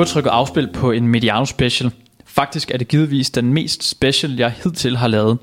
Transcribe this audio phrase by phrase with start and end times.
[0.00, 1.90] har trykket afspil på en Mediano Special.
[2.24, 5.38] Faktisk er det givetvis den mest special, jeg hidtil har lavet.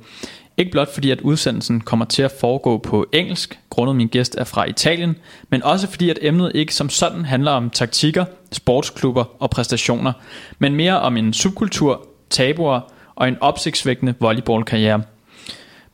[0.58, 4.44] Ikke blot fordi, at udsendelsen kommer til at foregå på engelsk, grundet min gæst er
[4.44, 5.16] fra Italien,
[5.50, 10.14] men også fordi, at emnet ikke som sådan handler om taktikker, sportsklubber og præstationer,
[10.60, 12.80] men mere om en subkultur, tabuer
[13.16, 15.02] og en opsigtsvækkende volleyballkarriere.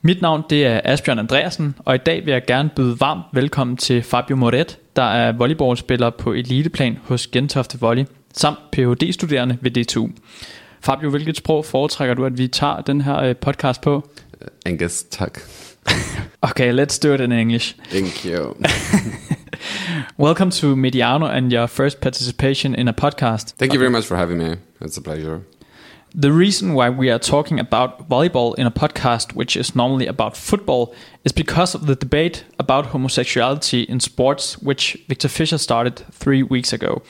[0.01, 3.77] Mit navn det er Asbjørn Andreasen, og i dag vil jeg gerne byde varmt velkommen
[3.77, 10.09] til Fabio Moret, der er volleyballspiller på eliteplan hos Gentofte Volley, samt Ph.D.-studerende ved DTU.
[10.81, 14.09] Fabio, hvilket sprog foretrækker du, at vi tager den her øh, podcast på?
[14.41, 15.39] Øh, Angus, tak.
[16.41, 17.75] Okay, let's do it in English.
[17.89, 18.53] Thank you.
[20.27, 23.55] Welcome to Mediano and your first participation in a podcast.
[23.57, 24.55] Thank you very much for having me.
[24.81, 25.39] It's a pleasure.
[26.21, 30.37] The reason why we are talking about volleyball in a podcast, which is normally about
[30.37, 36.43] football, is because of the debate about homosexuality in sports, which Victor Fischer started three
[36.43, 37.01] weeks ago.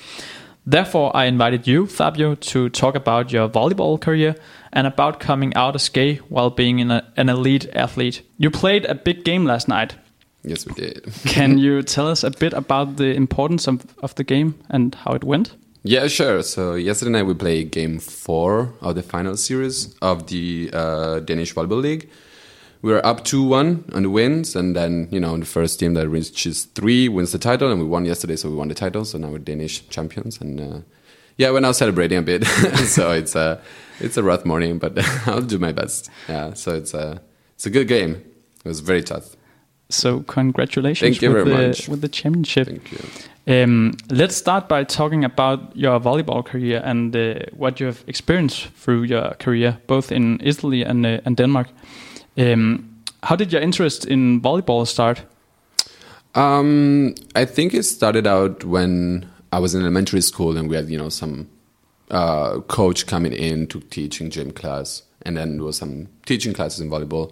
[0.65, 4.35] Therefore, I invited you, Fabio, to talk about your volleyball career
[4.71, 8.21] and about coming out as gay while being in a, an elite athlete.
[8.37, 9.95] You played a big game last night.
[10.43, 11.11] Yes, we did.
[11.25, 15.11] Can you tell us a bit about the importance of, of the game and how
[15.13, 15.55] it went?
[15.83, 16.43] Yeah, sure.
[16.43, 21.53] So yesterday night we played game four of the final series of the uh, Danish
[21.53, 22.09] Volleyball League.
[22.83, 26.09] We were up 2-1 on the wins, and then, you know, the first team that
[26.09, 29.17] reaches three wins the title, and we won yesterday, so we won the title, so
[29.17, 30.79] now we're Danish champions, and uh,
[31.37, 32.45] yeah, we're now celebrating a bit,
[32.85, 33.61] so it's a,
[34.01, 36.09] it's a rough morning, but I'll do my best.
[36.27, 37.21] Yeah, so it's a,
[37.55, 38.15] it's a good game.
[38.65, 39.37] It was very tough.
[39.89, 41.87] So congratulations Thank you with, very the, much.
[41.87, 42.67] with the championship.
[42.67, 43.63] Thank you.
[43.63, 48.67] Um, let's start by talking about your volleyball career and uh, what you have experienced
[48.75, 51.67] through your career, both in Italy and, uh, and Denmark.
[52.37, 55.23] Um, how did your interest in volleyball start?
[56.35, 60.89] Um, I think it started out when I was in elementary school and we had,
[60.89, 61.47] you know, some
[62.09, 66.79] uh, coach coming in to teaching gym class, and then there was some teaching classes
[66.79, 67.31] in volleyball,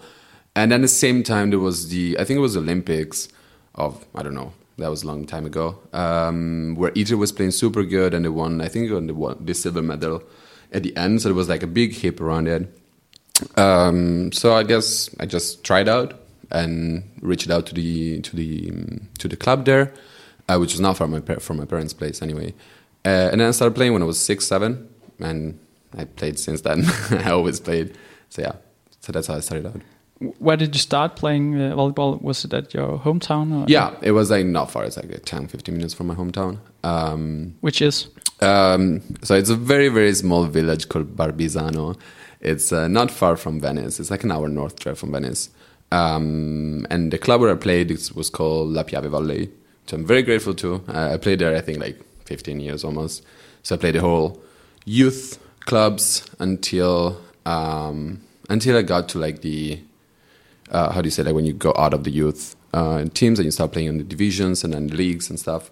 [0.56, 3.28] and then at the same time there was the I think it was Olympics
[3.75, 7.51] of I don't know that was a long time ago um, where Italy was playing
[7.51, 10.23] super good and they won I think they won the silver medal
[10.72, 12.81] at the end, so there was like a big hype around it.
[13.57, 16.13] Um, so I guess I just tried out
[16.52, 18.72] and reached out to the to the
[19.19, 19.94] to the club there,
[20.50, 22.53] uh, which was not from my from my parents' place anyway.
[23.06, 24.88] Uh, and then I started playing when I was six, seven,
[25.19, 25.59] and
[25.97, 26.85] I played since then.
[27.12, 27.97] I always played.
[28.29, 28.53] So yeah,
[29.00, 29.81] so that's how I started out.
[30.38, 32.22] Where did you start playing uh, volleyball?
[32.22, 33.63] Was it at your hometown?
[33.63, 34.84] Or Yeah, it was like not far.
[34.85, 36.59] It's like 10, 15 minutes from my hometown.
[36.84, 38.08] Um, Which is?
[38.40, 41.97] Um, so it's a very very small village called Barbisano.
[42.41, 44.00] It's uh, not far from Venice.
[44.00, 45.50] It's like an hour north drive from Venice.
[45.91, 49.50] Um, and the club where I played it was called La Piave Volley,
[49.84, 50.84] which I'm very grateful to.
[50.88, 53.24] Uh, I played there I think like 15 years almost.
[53.63, 54.41] So I played the whole
[54.85, 59.79] youth clubs until um, until I got to like the
[60.72, 63.38] uh, how do you say like when you go out of the youth uh, teams
[63.38, 65.69] and you start playing in the divisions and then leagues and stuff.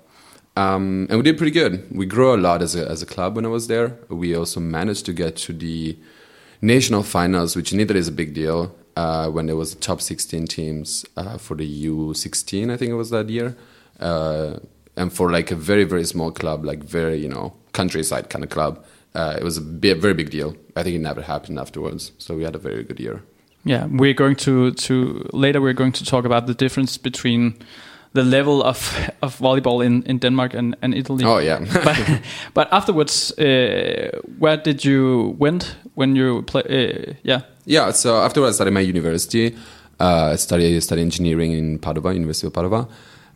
[0.58, 1.88] Um, and we did pretty good.
[1.90, 3.98] We grew a lot as a, as a club when I was there.
[4.10, 5.98] We also managed to get to the
[6.62, 8.76] national finals, which in Italy is a big deal.
[8.96, 12.96] Uh, when there was the top 16 teams uh, for the U16, I think it
[12.96, 13.56] was that year,
[14.00, 14.58] uh,
[14.98, 18.50] and for like a very very small club, like very you know countryside kind of
[18.50, 18.84] club,
[19.16, 20.56] uh, it was a very big deal.
[20.76, 22.12] I think it never happened afterwards.
[22.18, 23.24] So we had a very good year.
[23.64, 25.62] Yeah, we're going to to later.
[25.62, 27.54] We're going to talk about the difference between
[28.14, 31.24] the level of of volleyball in, in Denmark and, and Italy.
[31.26, 31.60] Oh yeah.
[31.84, 32.22] but,
[32.54, 36.64] but afterwards, uh, where did you went when you play?
[36.64, 39.56] Uh, yeah, Yeah, so after I started my university.
[40.00, 42.88] Uh, I studied, studied engineering in Padova, University of Padova.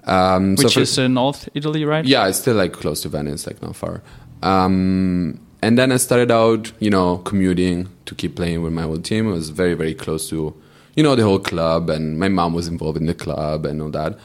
[0.05, 2.05] Um, so which for- is uh, North Italy, right?
[2.05, 4.01] yeah, it's still like close to Venice, like not far.
[4.41, 8.97] Um, and then I started out, you know, commuting to keep playing with my whole
[9.09, 9.27] team.
[9.27, 10.53] It was very, very close to,
[10.95, 13.91] you know, the whole club, and my mom was involved in the club and all
[13.91, 14.17] that.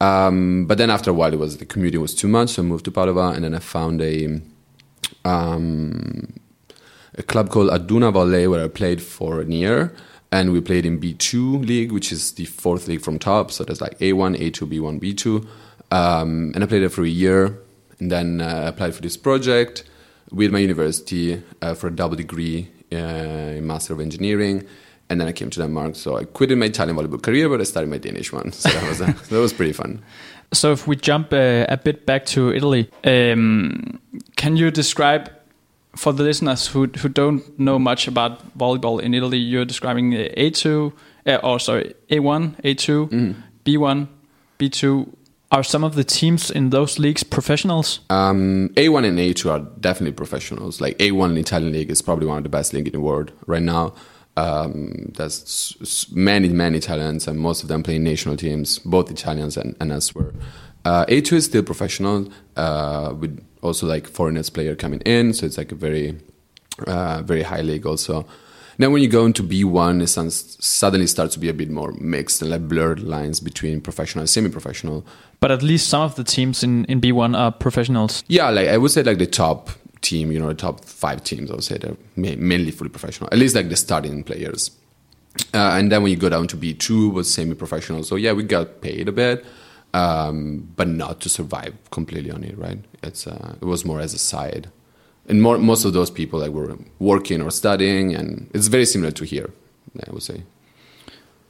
[0.00, 2.64] Um, but then after a while, it was the commuting was too much, so I
[2.66, 4.40] moved to Padova, and then I found a
[5.24, 6.32] um,
[7.16, 9.94] a club called Aduna Volley where I played for a year.
[10.32, 13.50] And we played in B2 league, which is the fourth league from top.
[13.50, 15.46] So there's like A1, A2, B1, B2.
[15.90, 17.58] Um, and I played there for a year.
[17.98, 19.84] And then uh, I applied for this project
[20.30, 24.64] with my university uh, for a double degree uh, in Master of Engineering.
[25.08, 25.96] And then I came to Denmark.
[25.96, 28.52] So I quit my Italian volleyball career, but I started my Danish one.
[28.52, 28.98] So that was,
[29.28, 30.00] that was pretty fun.
[30.52, 33.98] So if we jump uh, a bit back to Italy, um,
[34.36, 35.28] can you describe
[35.96, 39.38] for the listeners who who don't know much about volleyball in Italy?
[39.38, 40.92] You're describing uh, A2,
[41.26, 43.34] uh, or sorry, A1, A2,
[43.64, 44.08] B1,
[44.58, 45.14] B2.
[45.52, 48.00] Are some of the teams in those leagues professionals?
[48.08, 50.80] Um, A1 and A2 are definitely professionals.
[50.80, 53.32] Like A1 in Italian league is probably one of the best league in the world
[53.46, 53.94] right now.
[54.36, 59.74] Um, there's many, many Italians, and most of them playing national teams, both Italians and,
[59.80, 60.32] and elsewhere.
[60.84, 65.58] Uh, A2 is still professional, uh, with also like foreigners player coming in, so it's
[65.58, 66.18] like a very,
[66.86, 68.26] uh, very high league also.
[68.80, 71.92] Then when you go into B1, it sounds, suddenly starts to be a bit more
[72.00, 75.04] mixed and like blurred lines between professional and semi-professional.
[75.38, 78.24] But at least some of the teams in, in B1 are professionals.
[78.28, 79.68] Yeah, like I would say, like the top
[80.00, 83.28] team, you know, the top five teams, I would say they're ma- mainly fully professional.
[83.30, 84.70] At least like the starting players.
[85.52, 88.02] Uh, and then when you go down to B2, was semi-professional.
[88.04, 89.44] So yeah, we got paid a bit,
[89.92, 92.78] um, but not to survive completely on it, right?
[93.02, 94.68] It's uh, it was more as a side,
[95.28, 99.12] and more most of those people like were working or studying, and it's very similar
[99.12, 99.50] to here,
[100.06, 100.42] I would say.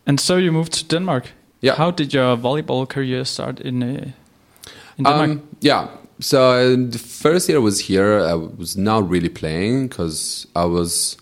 [0.07, 1.25] And so you moved to Denmark.
[1.61, 1.75] Yeah.
[1.77, 4.13] How did your volleyball career start in uh,
[4.97, 5.31] in Denmark?
[5.31, 5.89] Um, yeah.
[6.21, 10.65] So uh, the first year I was here, I was not really playing because I
[10.65, 11.17] was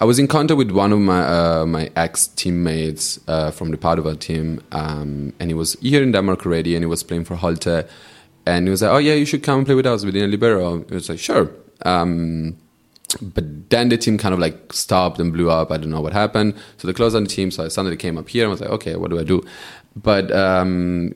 [0.00, 3.76] I was in contact with one of my uh, my ex teammates uh, from the
[3.76, 7.36] Padova team, um, and he was here in Denmark already, and he was playing for
[7.36, 7.84] Holte,
[8.48, 10.26] and he was like, "Oh yeah, you should come and play with us with a
[10.26, 11.50] libero." It was like, "Sure."
[11.84, 12.56] Um,
[13.22, 15.70] but then the team kind of like stopped and blew up.
[15.70, 16.54] I don't know what happened.
[16.76, 17.50] So they closed on the team.
[17.50, 19.42] So I suddenly came up here and was like, okay, what do I do?
[19.96, 21.14] But um,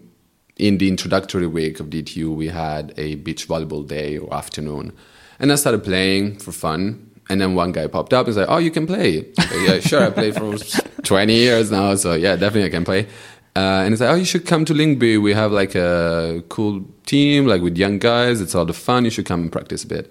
[0.57, 4.93] in the introductory week of DTU, we had a beach volleyball day or afternoon.
[5.39, 7.11] And I started playing for fun.
[7.29, 9.27] And then one guy popped up and said, oh, you can play.
[9.39, 10.57] Like, yeah, sure, I played for
[11.03, 11.95] 20 years now.
[11.95, 13.07] So yeah, definitely I can play.
[13.55, 15.21] Uh, and it's like, oh, you should come to Lyngby.
[15.21, 18.41] We have like a cool team, like with young guys.
[18.41, 19.05] It's a lot of fun.
[19.05, 20.11] You should come and practice a bit.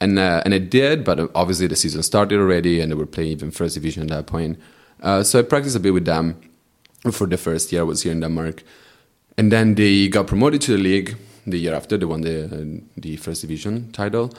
[0.00, 3.32] And uh, and I did, but obviously the season started already, and they were playing
[3.32, 4.58] even first division at that point.
[5.02, 6.36] Uh, so I practiced a bit with them
[7.10, 8.62] for the first year I was here in Denmark,
[9.38, 11.16] and then they got promoted to the league
[11.46, 11.96] the year after.
[11.96, 14.32] They won the uh, the first division title.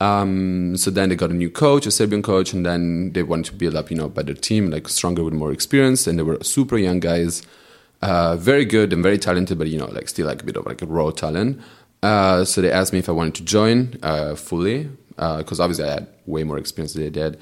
[0.00, 3.46] Um, so then they got a new coach, a Serbian coach, and then they wanted
[3.46, 6.06] to build up, you know, better team, like stronger with more experience.
[6.06, 7.42] And they were super young guys,
[8.04, 10.66] uh, very good and very talented, but you know, like still like a bit of
[10.66, 11.60] like a raw talent.
[12.02, 15.92] Uh, so they asked me if I wanted to join uh, fully, because obviously I
[15.92, 17.38] had way more experience than they did.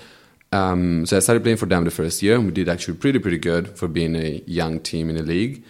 [0.52, 3.18] Um, so I started playing for them the first year, and we did actually pretty
[3.18, 5.64] pretty good for being a young team in the league.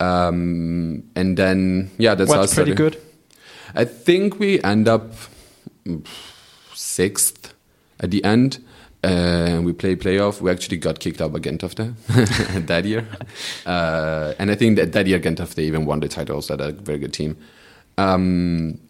[0.00, 2.96] Um, and then yeah, that's how I What's pretty good?
[3.74, 5.12] I think we end up
[6.74, 7.52] sixth
[8.00, 8.64] at the end.
[9.02, 10.40] Uh, we play playoff.
[10.40, 11.94] We actually got kicked out by Gentofte
[12.66, 13.06] that year,
[13.64, 16.42] uh, and I think that that year Gentofte even won the title.
[16.42, 17.36] So they're a very good team.
[17.96, 18.80] Um,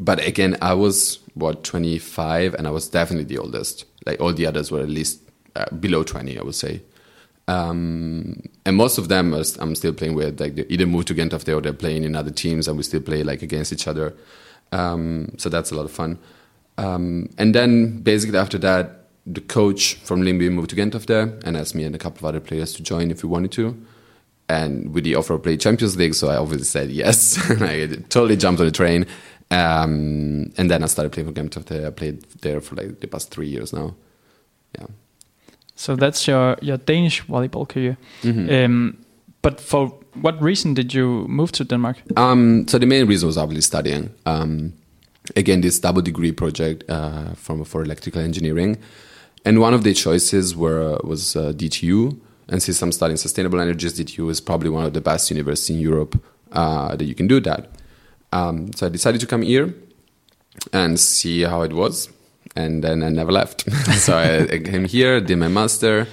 [0.00, 3.84] but again, I was what 25, and I was definitely the oldest.
[4.04, 5.20] Like all the others were at least
[5.54, 6.82] uh, below 20, I would say.
[7.48, 10.40] Um, and most of them are, I'm still playing with.
[10.40, 13.00] Like they either moved to Gentofte or they're playing in other teams, and we still
[13.00, 14.14] play like against each other.
[14.72, 16.18] Um, so that's a lot of fun.
[16.78, 21.74] Um, and then basically after that, the coach from Lyngby moved to Gentofte and asked
[21.74, 23.76] me and a couple of other players to join if we wanted to.
[24.48, 27.36] And with the offer of play Champions League, so I obviously said yes.
[27.60, 29.06] I totally jumped on the train.
[29.50, 31.84] Um, and then I started playing for Gentofte.
[31.84, 33.96] I played there for like the past three years now.
[34.78, 34.86] Yeah.
[35.74, 37.96] So that's your, your Danish volleyball career.
[38.22, 38.64] Mm-hmm.
[38.64, 38.98] Um,
[39.42, 39.88] but for
[40.20, 41.98] what reason did you move to Denmark?
[42.16, 44.14] Um, so the main reason was obviously studying.
[44.24, 44.72] Um,
[45.34, 48.78] again, this double degree project uh, from for electrical engineering,
[49.46, 52.18] and one of the choices were was uh, DTU.
[52.48, 55.80] And since I'm studying sustainable energies, DTU is probably one of the best universities in
[55.80, 56.20] Europe
[56.52, 57.70] uh, that you can do that.
[58.32, 59.72] Um, so I decided to come here
[60.72, 62.08] and see how it was,
[62.56, 63.70] and then I never left.
[64.04, 66.08] so I, I came here, did my master,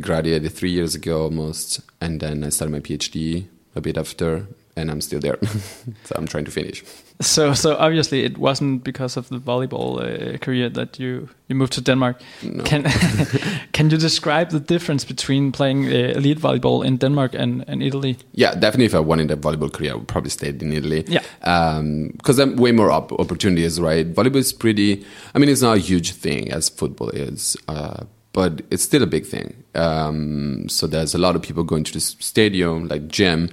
[0.00, 4.90] graduated three years ago almost, and then I started my PhD a bit after, and
[4.90, 5.38] I'm still there.
[6.04, 6.84] so I'm trying to finish.
[7.20, 11.72] So, so obviously it wasn't because of the volleyball uh, career that you, you moved
[11.74, 12.20] to Denmark.
[12.42, 12.62] No.
[12.64, 12.82] Can
[13.72, 18.18] can you describe the difference between playing uh, elite volleyball in Denmark and, and Italy?
[18.32, 18.86] Yeah, definitely.
[18.86, 21.04] If I wanted a volleyball career, I would probably stayed in Italy.
[21.08, 21.22] Yeah.
[21.40, 24.06] because I'm way more op- opportunities, right?
[24.14, 25.04] Volleyball is pretty.
[25.34, 29.06] I mean, it's not a huge thing as football is, uh, but it's still a
[29.06, 29.54] big thing.
[29.74, 33.48] Um, so there's a lot of people going to the stadium, like gym.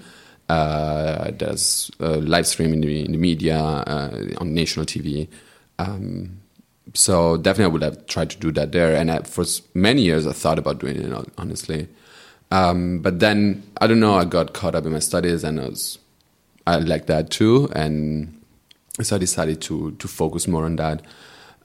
[0.49, 5.27] Uh, there's uh, live stream in the, in the media uh, on national TV.
[5.79, 6.39] Um,
[6.93, 8.95] so definitely, I would have tried to do that there.
[8.95, 11.31] And I, for many years, I thought about doing it.
[11.37, 11.87] Honestly,
[12.51, 14.15] um, but then I don't know.
[14.15, 15.97] I got caught up in my studies, and I was
[16.67, 18.39] I like that too, and
[19.01, 21.01] so I decided to to focus more on that.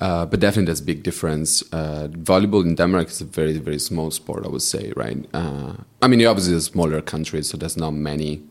[0.00, 1.62] Uh, but definitely, there's a big difference.
[1.72, 5.18] Uh, volleyball in Denmark is a very very small sport, I would say, right?
[5.34, 8.42] Uh, I mean, obviously, a smaller country, so there's not many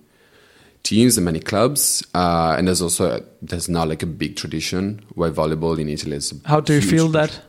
[0.87, 5.29] teams and many clubs, uh, and there's also there's not like a big tradition where
[5.29, 6.33] volleyball in Italy is.
[6.45, 7.41] How do you feel tradition.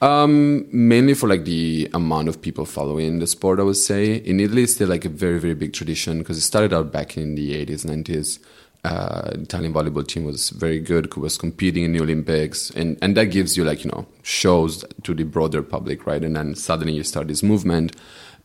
[0.00, 0.06] that?
[0.06, 4.16] Um, mainly for like the amount of people following the sport, I would say.
[4.16, 7.16] In Italy, it's still like a very, very big tradition because it started out back
[7.16, 8.38] in the 80s, 90s.
[8.84, 13.26] Uh, Italian volleyball team was very good, was competing in the Olympics, and, and that
[13.26, 16.22] gives you like, you know, shows to the broader public, right?
[16.22, 17.96] And then suddenly you start this movement.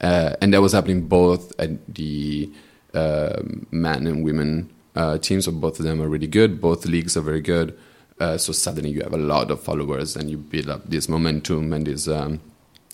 [0.01, 2.49] Uh, and that was happening both at the
[2.93, 3.41] uh,
[3.71, 6.59] men and women uh, teams, so both of them are really good.
[6.59, 7.77] Both leagues are very good.
[8.19, 11.71] Uh, so suddenly you have a lot of followers and you build up this momentum
[11.71, 12.41] and this um,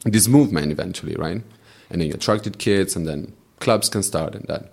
[0.04, 1.42] this movement eventually, right?
[1.90, 4.72] And then you attracted kids, and then clubs can start and that.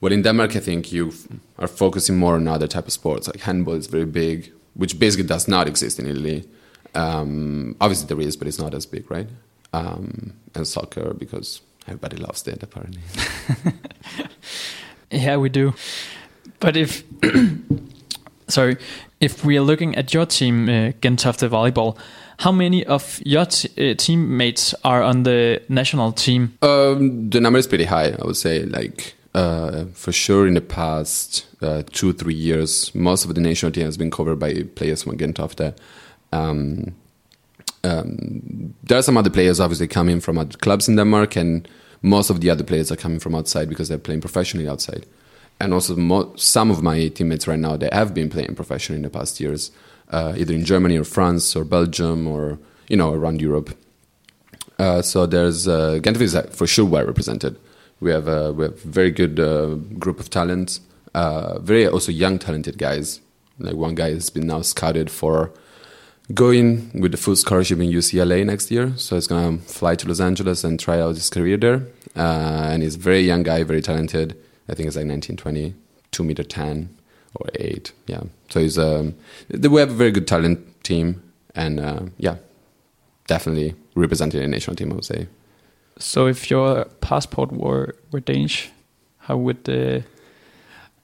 [0.00, 1.12] Well, in Denmark, I think you
[1.58, 3.26] are focusing more on other type of sports.
[3.26, 6.48] Like handball is very big, which basically does not exist in Italy.
[6.94, 9.28] Um, obviously, there is, but it's not as big, right?
[9.72, 11.60] Um, and soccer because
[11.90, 13.02] everybody loves it apparently.
[15.10, 15.74] Yeah, we do.
[16.60, 17.02] But if
[18.48, 18.76] sorry,
[19.20, 21.98] if we are looking at your team, uh, Gentofte Volleyball,
[22.38, 26.56] how many of your t- uh, teammates are on the national team?
[26.62, 28.62] Um, the number is pretty high, I would say.
[28.62, 33.72] Like uh, for sure, in the past uh, two three years, most of the national
[33.72, 35.74] team has been covered by players from Gentofte.
[36.32, 36.94] Um,
[37.82, 38.59] um,
[38.90, 41.68] there are some other players obviously coming from other clubs in Denmark, and
[42.02, 45.06] most of the other players are coming from outside because they're playing professionally outside.
[45.60, 49.02] And also, mo- some of my teammates right now they have been playing professionally in
[49.02, 49.70] the past years,
[50.10, 53.70] uh, either in Germany or France or Belgium or you know around Europe.
[54.80, 57.56] Uh, so there's uh, Gentofte is uh, for sure well represented.
[58.00, 60.80] We have a we have very good uh, group of talents,
[61.14, 63.20] uh, very also young talented guys.
[63.60, 65.52] Like one guy has been now scouted for
[66.34, 68.92] going with the full scholarship in UCLA next year.
[68.96, 71.86] So he's gonna fly to Los Angeles and try out his career there.
[72.16, 74.36] Uh, and he's a very young guy, very talented.
[74.68, 75.74] I think it's like 19, 20,
[76.12, 76.88] 2 meter 10
[77.34, 77.92] or 8.
[78.06, 78.22] Yeah.
[78.48, 79.14] So he's um,
[79.50, 81.22] we have a very good talent team.
[81.54, 82.36] And uh, yeah,
[83.26, 85.26] definitely representing the national team, I would say.
[85.98, 88.70] So if your passport were were Danish,
[89.18, 90.04] how would the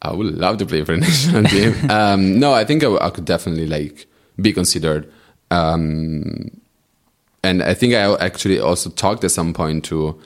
[0.03, 1.91] I would love to play for the national team.
[1.91, 4.07] Um, no, I think I, w- I could definitely like
[4.41, 5.11] be considered.
[5.51, 6.61] Um,
[7.43, 10.21] and I think I actually also talked at some point to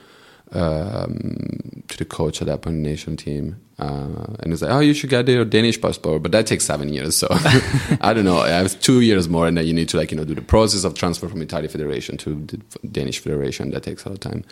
[0.53, 4.93] um, to the coach at that point, national team, uh, and he's like, "Oh, you
[4.93, 7.15] should get your Danish passport," but that takes seven years.
[7.15, 7.27] So
[8.01, 8.39] I don't know.
[8.39, 10.41] I have two years more, and then you need to like you know do the
[10.41, 13.71] process of transfer from Italian Federation to the Danish Federation.
[13.71, 14.43] That takes a lot of time.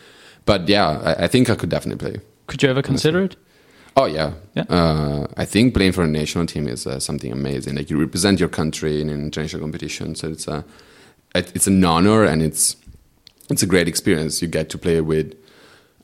[0.46, 2.22] But yeah, I, I think I could definitely play.
[2.48, 3.36] could you ever consider it?
[4.00, 4.64] Oh yeah, Yeah.
[4.70, 7.76] Uh, I think playing for a national team is uh, something amazing.
[7.76, 10.64] Like you represent your country in an international competition, so it's a
[11.36, 12.78] it's an honor and it's
[13.50, 14.42] it's a great experience.
[14.42, 15.36] You get to play with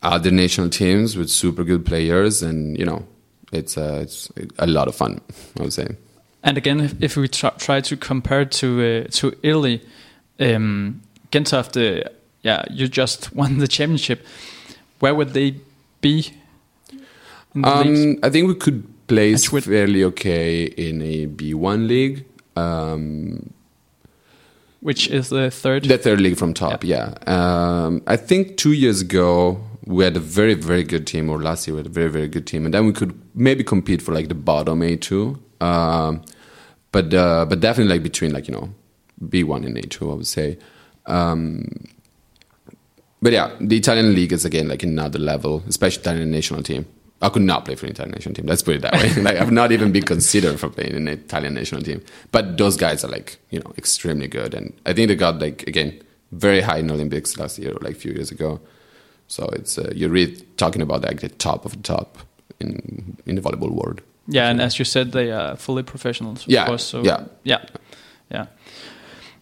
[0.04, 3.08] other national teams with super good players, and you know
[3.54, 5.22] it's uh, it's a lot of fun.
[5.58, 5.88] I would say.
[6.44, 9.82] And again, if, if we try, try to compare to uh, to Italy,
[10.42, 12.10] um, Gentofte,
[12.42, 14.26] yeah, you just won the championship.
[15.00, 15.56] Where would they
[16.02, 16.34] be?
[17.56, 18.06] In the leagues?
[18.06, 22.26] Um, I think we could place fairly okay in a B one league.
[22.56, 23.54] Um,
[24.82, 25.86] Which is the third?
[25.86, 27.14] The third league from top, yeah.
[27.26, 31.68] Um, I think two years ago we had a very very good team, or last
[31.68, 34.14] year we had a very very good team, and then we could maybe compete for
[34.14, 35.40] like the bottom A two.
[35.62, 36.22] Um,
[36.92, 38.70] but uh, but definitely like between like you know
[39.30, 40.58] B one and A two, I would say.
[41.06, 41.86] Um,
[43.22, 46.86] but yeah, the Italian league is again like another level, especially Italian national team.
[47.26, 48.46] I could not play for the Italian national team.
[48.46, 49.14] Let's put it that way.
[49.24, 52.02] like I've not even been considered for playing in the Italian national team.
[52.32, 55.64] But those guys are like you know extremely good, and I think they got like
[55.68, 56.02] again
[56.32, 58.60] very high in Olympics last year or like a few years ago.
[59.28, 62.18] So it's uh, you're really talking about like the top of the top
[62.60, 64.02] in in the volleyball world.
[64.28, 66.44] yeah, and as you said, they are fully professionals.
[66.46, 67.26] Of Yeah, course, so yeah.
[67.44, 67.66] yeah,
[68.32, 68.46] yeah.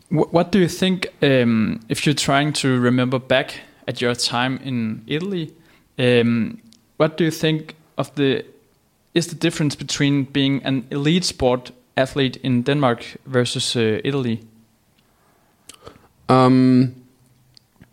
[0.09, 5.01] What do you think um, if you're trying to remember back at your time in
[5.07, 5.53] Italy?
[5.97, 6.59] Um,
[6.97, 8.45] what do you think of the
[9.13, 14.39] is the difference between being an elite sport athlete in Denmark versus uh, Italy?
[16.29, 16.95] Um,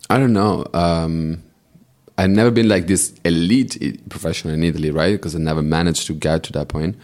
[0.08, 0.64] I don't know.
[0.72, 1.42] Um,
[2.16, 5.12] I've never been like this elite professional in Italy, right?
[5.12, 6.96] Because I never managed to get to that point.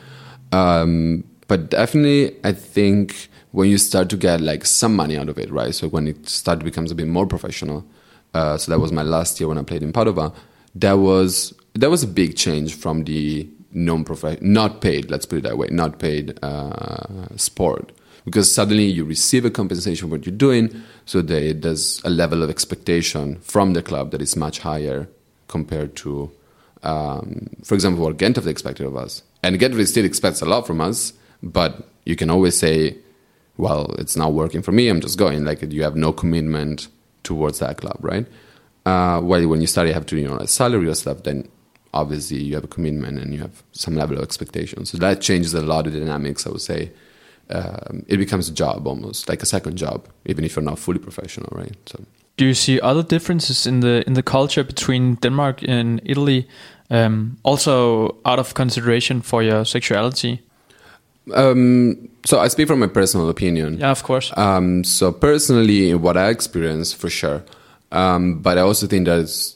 [0.52, 5.38] Um, but definitely, I think when you start to get like some money out of
[5.38, 5.74] it, right?
[5.74, 7.84] So when it start becomes a bit more professional.
[8.34, 10.34] Uh, so that was my last year when I played in Padova.
[10.74, 15.10] That was that was a big change from the non-prof- not paid.
[15.10, 17.92] Let's put it that way, not paid uh, sport
[18.24, 22.42] because suddenly you receive a compensation for what you're doing so there, there's a level
[22.42, 25.08] of expectation from the club that is much higher
[25.46, 26.32] compared to
[26.82, 29.22] um, for example, what Gentofte expected of us.
[29.42, 32.96] And Gentofte still expects a lot from us, but you can always say,
[33.56, 35.44] well, it's not working for me, I'm just going.
[35.44, 36.88] Like, you have no commitment
[37.24, 38.26] towards that club, right?
[38.84, 41.48] Uh, while when you start, you have to, you know, a salary or stuff, then
[41.92, 44.84] obviously you have a commitment and you have some level of expectation.
[44.86, 46.90] So that changes a lot of dynamics, I would say.
[47.48, 50.98] Um, it becomes a job almost, like a second job, even if you're not fully
[50.98, 51.76] professional, right?
[51.86, 52.04] So.
[52.36, 56.46] Do you see other differences in the in the culture between Denmark and Italy,
[56.90, 60.40] um, also out of consideration for your sexuality?
[61.34, 63.78] Um, so I speak from my personal opinion.
[63.78, 64.32] Yeah, of course.
[64.36, 67.42] Um, so personally, what I experienced for sure,
[67.90, 69.55] um, but I also think that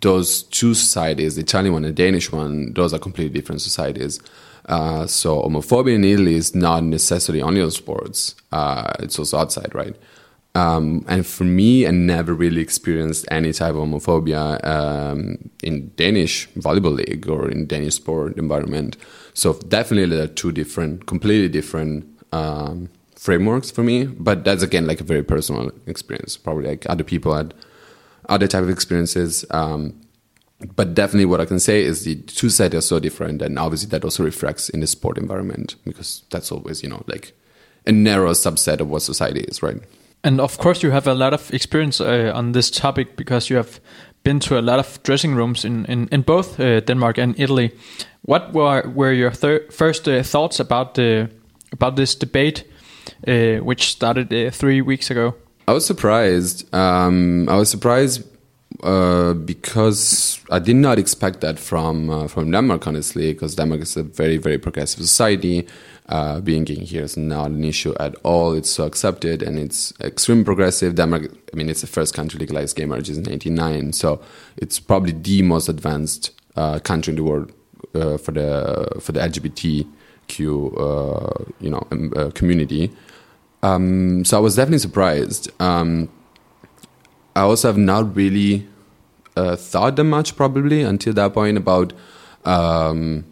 [0.00, 4.20] those two societies, the Italian one and the Danish one, those are completely different societies.
[4.66, 9.74] Uh, so homophobia in Italy is not necessarily only on sports; uh, it's also outside,
[9.74, 9.96] right?
[10.54, 16.48] Um, and for me, I never really experienced any type of homophobia um, in Danish
[16.50, 18.96] volleyball league or in Danish sport environment.
[19.32, 24.06] So definitely, there are two different, completely different um, frameworks for me.
[24.06, 26.36] But that's again like a very personal experience.
[26.36, 27.54] Probably like other people had
[28.30, 29.44] other type of experiences.
[29.50, 30.00] Um,
[30.76, 33.88] but definitely, what I can say is the two sides are so different, and obviously
[33.90, 37.32] that also reflects in the sport environment because that's always you know like
[37.86, 39.78] a narrow subset of what society is, right?
[40.22, 43.56] And of course, you have a lot of experience uh, on this topic because you
[43.56, 43.80] have
[44.22, 47.70] been to a lot of dressing rooms in in, in both uh, Denmark and Italy.
[48.22, 49.30] What were were your
[49.70, 51.30] first uh, thoughts about the
[51.72, 52.64] about this debate,
[53.26, 55.34] uh, which started uh, three weeks ago?
[55.70, 56.74] I was surprised.
[56.74, 58.24] Um, I was surprised
[58.82, 63.96] uh, because I did not expect that from uh, from Denmark, honestly, because Denmark is
[63.96, 65.68] a very very progressive society.
[66.08, 68.52] Uh, being gay here is not an issue at all.
[68.52, 70.96] It's so accepted and it's extremely progressive.
[70.96, 74.20] Denmark, I mean, it's the first country to legalize gay marriages in '89, so
[74.56, 77.52] it's probably the most advanced uh, country in the world
[77.94, 78.50] uh, for the
[79.00, 80.40] for the LGBTQ
[80.86, 82.90] uh, you know um, community.
[83.62, 85.50] Um, so I was definitely surprised.
[85.60, 86.08] Um,
[87.36, 88.66] I also have not really
[89.36, 91.92] uh, thought that much probably until that point about
[92.44, 93.24] um,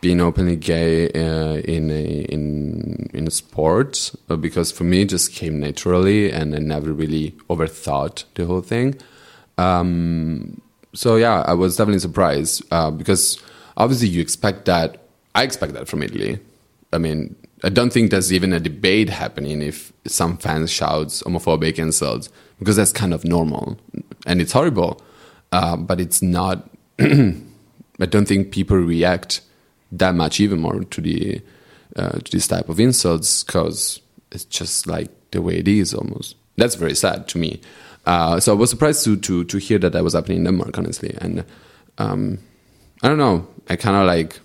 [0.00, 5.08] being openly gay uh, in a in in a sport uh, because for me it
[5.08, 8.96] just came naturally and I never really overthought the whole thing.
[9.56, 10.60] Um,
[10.94, 13.38] so yeah, I was definitely surprised uh, because
[13.76, 15.04] obviously you expect that.
[15.34, 16.38] I expect that from Italy.
[16.92, 21.78] I mean, I don't think there's even a debate happening if some fans shouts homophobic
[21.78, 23.78] insults because that's kind of normal
[24.26, 25.00] and it's horrible,
[25.52, 26.68] uh, but it's not.
[26.98, 29.40] I don't think people react
[29.90, 31.40] that much even more to the
[31.96, 36.36] uh, to this type of insults because it's just like the way it is almost.
[36.56, 37.60] That's very sad to me.
[38.06, 40.78] Uh, so I was surprised to to to hear that that was happening in Denmark,
[40.78, 41.44] honestly, and
[41.98, 42.38] um,
[43.02, 43.46] I don't know.
[43.68, 44.40] I kind of like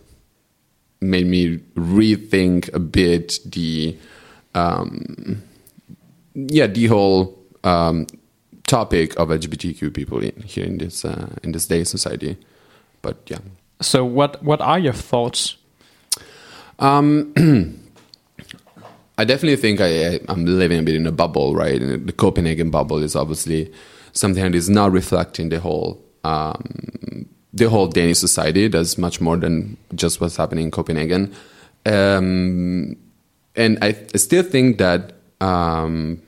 [1.09, 3.97] made me rethink a bit the
[4.55, 5.41] um,
[6.33, 8.07] yeah the whole um,
[8.67, 12.37] topic of LGBTQ people in, here in this uh, in this day society.
[13.01, 13.39] But yeah.
[13.81, 15.57] So what what are your thoughts?
[16.79, 17.33] Um,
[19.17, 21.79] I definitely think I, am living a bit in a bubble, right?
[21.79, 23.71] And the Copenhagen bubble is obviously
[24.11, 29.37] something that is not reflecting the whole um, the whole Danish society does much more
[29.37, 31.33] than just what's happening in Copenhagen.
[31.85, 32.95] Um,
[33.55, 36.21] and I, I, still think that um,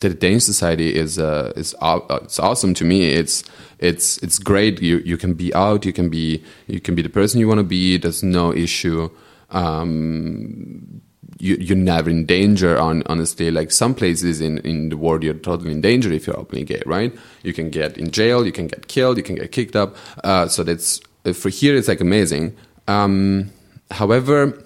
[0.00, 3.08] the Danish society is uh, is uh, it's awesome to me.
[3.08, 3.44] It's
[3.78, 4.82] it's it's great.
[4.82, 5.86] You you can be out.
[5.86, 7.96] You can be you can be the person you want to be.
[7.96, 9.10] There's no issue.
[9.50, 11.00] Um,
[11.38, 15.34] you, you're never in danger on honestly like some places in, in the world you're
[15.34, 17.14] totally in danger if you're openly gay right?
[17.42, 19.96] You can get in jail you can get killed you can get kicked up.
[20.24, 22.56] Uh, so that's uh, for here it's like amazing.
[22.86, 23.52] Um,
[23.90, 24.62] however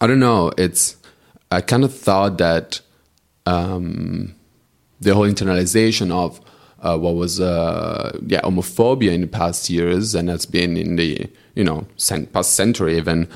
[0.00, 0.96] i don't know it's
[1.50, 2.80] i kind of thought that
[3.48, 4.34] um,
[5.00, 6.40] the whole internalization of
[6.80, 11.28] uh, what was uh, yeah homophobia in the past years and has been in the
[11.54, 11.86] you know
[12.32, 13.28] past century even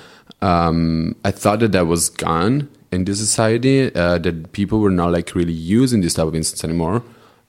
[0.42, 5.12] um, I thought that that was gone in this society, uh, that people were not
[5.12, 7.02] like really using this type of insults anymore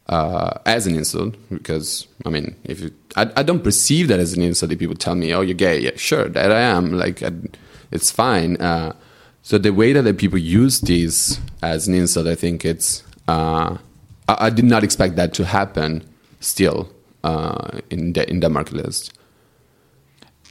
[0.08, 1.36] uh, as an insult.
[1.50, 4.72] Because I mean, if you, I, I don't perceive that as an insult.
[4.72, 6.94] If people tell me, "Oh, you're gay," yeah, sure, that I am.
[6.94, 7.32] Like, I,
[7.92, 8.58] it's fine.
[8.58, 8.94] Uh,
[9.42, 13.04] so the way that the people use this as an insult, I think it's.
[13.28, 13.78] Uh,
[14.28, 16.04] I, I, did not expect that to happen.
[16.40, 16.92] Still,
[17.24, 19.14] uh, in the in the market list.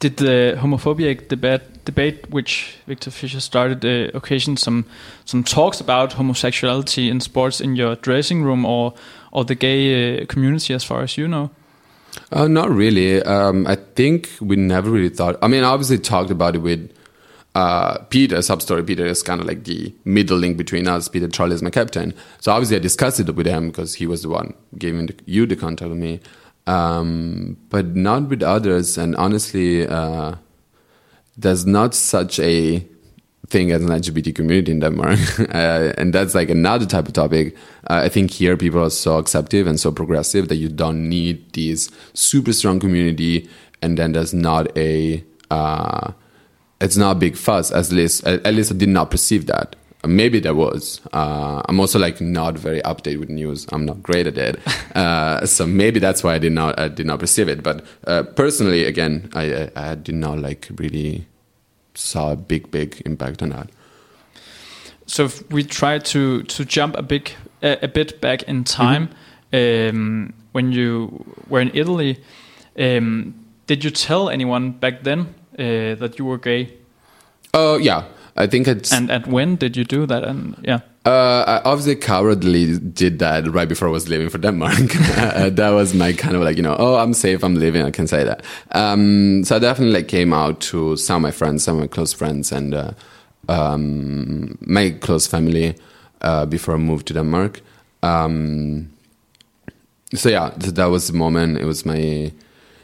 [0.00, 4.86] Did the homophobic debate, debate which Victor Fischer started, uh, occasion some
[5.24, 8.94] some talks about homosexuality in sports in your dressing room or
[9.30, 11.50] or the gay uh, community, as far as you know?
[12.32, 13.22] Uh, not really.
[13.22, 15.36] Um, I think we never really thought.
[15.42, 16.90] I mean, obviously talked about it with
[17.54, 18.82] uh, Peter, sub story.
[18.82, 21.08] Peter is kind of like the middle link between us.
[21.08, 22.14] Peter Charlie is my captain.
[22.40, 25.46] So obviously I discussed it with him because he was the one giving the, you
[25.46, 26.20] the contact with me.
[26.66, 28.98] Um, but not with others.
[28.98, 30.36] And honestly, uh,
[31.36, 32.86] there's not such a
[33.50, 35.18] thing as an LGBT community in Denmark.
[35.54, 37.56] uh, and that's like another type of topic.
[37.88, 41.52] Uh, I think here people are so accepting and so progressive that you don't need
[41.52, 43.48] this super strong community.
[43.82, 46.12] And then there's not a, uh,
[46.80, 47.72] it's not a big fuss.
[47.72, 49.76] At least, at least I did not perceive that.
[50.06, 51.00] Maybe there was.
[51.12, 53.66] Uh, I'm also like not very updated with news.
[53.70, 54.58] I'm not great at it,
[54.96, 57.62] uh, so maybe that's why I did not I did not perceive it.
[57.62, 61.26] But uh, personally, again, I, I did not like really
[61.94, 63.68] saw a big big impact on that.
[65.06, 67.32] So if we try to to jump a big
[67.62, 69.10] a, a bit back in time,
[69.52, 69.96] mm-hmm.
[69.96, 72.18] um, when you were in Italy,
[72.78, 73.34] um,
[73.66, 76.72] did you tell anyone back then uh, that you were gay?
[77.52, 78.04] Oh yeah,
[78.36, 78.92] I think it's.
[78.92, 80.24] And and when did you do that?
[80.24, 80.80] And yeah.
[81.06, 84.94] Uh, I obviously cowardly did that right before I was leaving for Denmark.
[85.16, 87.90] uh, that was my kind of like, you know, oh, I'm safe, I'm leaving, I
[87.90, 88.44] can say that.
[88.72, 91.86] Um, so I definitely like came out to some of my friends, some of my
[91.86, 92.92] close friends, and uh,
[93.48, 95.74] um, my close family
[96.20, 97.62] uh, before I moved to Denmark.
[98.02, 98.90] Um,
[100.14, 101.58] so yeah, that was the moment.
[101.58, 102.32] It was my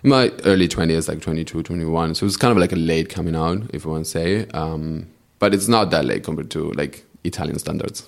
[0.03, 2.15] my early 20s, like 22, 21.
[2.15, 4.47] So it was kind of like a late coming out, if you want to say.
[4.55, 8.07] Um, but it's not that late compared to like Italian standards.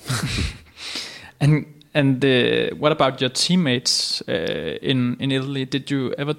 [1.41, 5.65] and and uh, what about your teammates uh, in in Italy?
[5.65, 6.35] Did you ever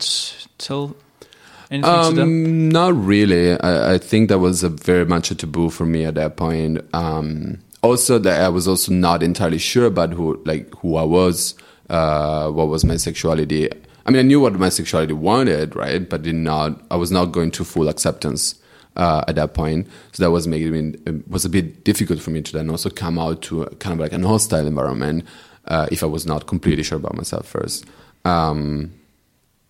[0.57, 0.95] tell
[1.71, 2.29] anything um, to them?
[2.29, 3.59] Um, not really.
[3.59, 6.81] I, I, think that was a very much a taboo for me at that point.
[6.93, 11.55] Um, also, that I was also not entirely sure about who like who I was,
[11.89, 13.69] uh, what was my sexuality.
[14.05, 16.07] I mean, I knew what my sexuality wanted, right?
[16.09, 16.81] But did not.
[16.91, 18.58] I was not going to full acceptance
[18.99, 19.87] uh, at that point.
[20.11, 23.17] So that was making it was a bit difficult for me to then also come
[23.17, 25.25] out to kind of like an hostile environment
[25.65, 27.85] uh, if I was not completely sure about myself first.
[28.25, 28.91] Um,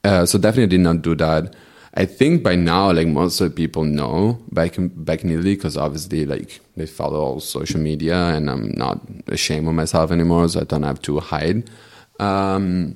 [0.03, 1.55] uh, so definitely did not do that.
[1.93, 5.55] I think by now, like most of the people know back in, back in Italy,
[5.55, 10.47] because obviously, like they follow all social media, and I'm not ashamed of myself anymore,
[10.47, 11.69] so I don't have to hide
[12.19, 12.95] um,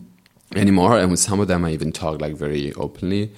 [0.56, 0.98] anymore.
[0.98, 3.32] And with some of them, I even talk like very openly.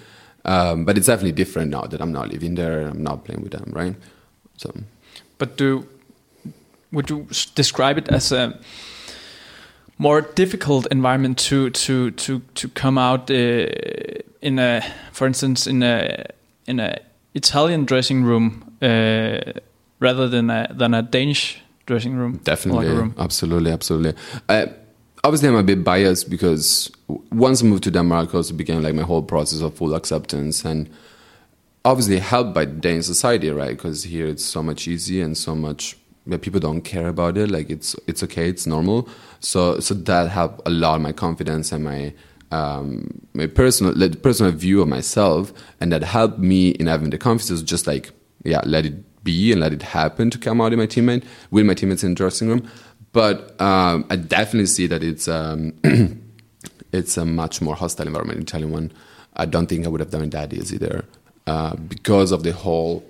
[0.46, 2.80] Um, but it's definitely different now that I'm not living there.
[2.82, 3.96] And I'm not playing with them, right?
[4.58, 4.74] So,
[5.38, 5.88] but do
[6.92, 8.58] would you describe it as a
[9.98, 13.68] more difficult environment to to to to come out uh,
[14.42, 14.82] in a,
[15.12, 16.26] for instance, in a
[16.68, 16.98] in a
[17.34, 19.40] Italian dressing room uh,
[20.00, 22.40] rather than a than a Danish dressing room?
[22.44, 23.14] Definitely, room?
[23.18, 24.14] absolutely, absolutely.
[24.50, 24.68] Uh,
[25.26, 26.92] obviously I'm a bit biased because
[27.32, 30.64] once I moved to Denmark, I also began like my whole process of full acceptance
[30.64, 30.88] and
[31.84, 33.76] obviously helped by the Danish society, right?
[33.76, 37.50] Because here it's so much easier and so much yeah, people don't care about it.
[37.50, 39.10] Like it's it's okay, it's normal.
[39.40, 42.14] So so that helped a lot my confidence and my
[42.52, 47.64] um, my personal personal view of myself, and that helped me in having the confidence.
[47.64, 48.12] Just like
[48.44, 51.66] yeah, let it be and let it happen to come out in my teammate with
[51.66, 52.70] my teammates in the dressing room.
[53.16, 55.74] But um, I definitely see that it's um,
[56.92, 58.40] it's a much more hostile environment.
[58.40, 58.92] in Italian one,
[59.38, 61.06] I don't think I would have done it that easy there
[61.48, 63.06] uh, because of the whole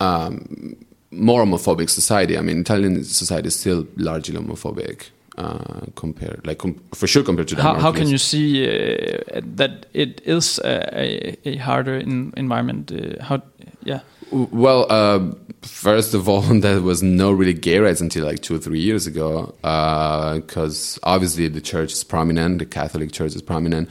[0.00, 0.74] um,
[1.12, 2.36] more homophobic society.
[2.36, 5.10] I mean, Italian society is still largely homophobic.
[5.38, 7.76] Uh, compared, like com for sure, compared to Denmark.
[7.76, 12.90] How, how can you see uh, that it is a, a harder in environment?
[12.90, 13.42] Uh, how,
[13.84, 14.00] yeah.
[14.32, 15.18] Well, uh,
[15.66, 19.06] first of all, there was no really gay rights until like two or three years
[19.06, 23.90] ago, because uh, obviously the church is prominent, the Catholic Church is prominent,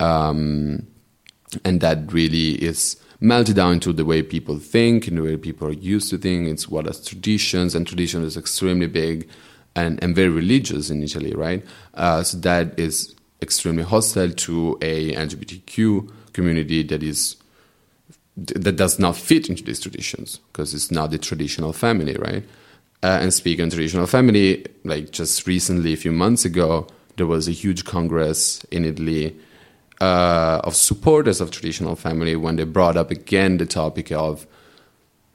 [0.00, 0.86] um,
[1.64, 5.68] and that really is melted down into the way people think, and the way people
[5.68, 6.48] are used to think.
[6.48, 9.28] It's what as traditions, and tradition is extremely big
[9.74, 11.64] and, and very religious in Italy, right?
[11.94, 17.36] Uh, so that is extremely hostile to a LGBTQ community that is
[18.36, 22.44] that does not fit into these traditions because it's not the traditional family, right?
[23.02, 27.48] Uh, and speaking of traditional family, like just recently, a few months ago, there was
[27.48, 29.36] a huge congress in Italy
[30.00, 34.46] uh, of supporters of traditional family when they brought up again the topic of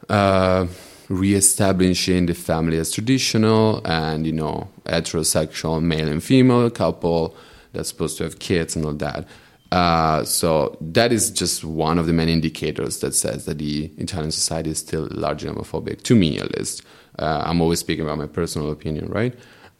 [0.10, 0.68] uh,
[1.10, 7.36] reestablishing the family as traditional and you know heterosexual male and female couple
[7.74, 9.28] that's supposed to have kids and all that.
[9.72, 14.32] Uh, so that is just one of the many indicators that says that the Italian
[14.32, 16.84] society is still largely homophobic, to me at least.
[17.20, 19.34] Uh, I'm always speaking about my personal opinion, right?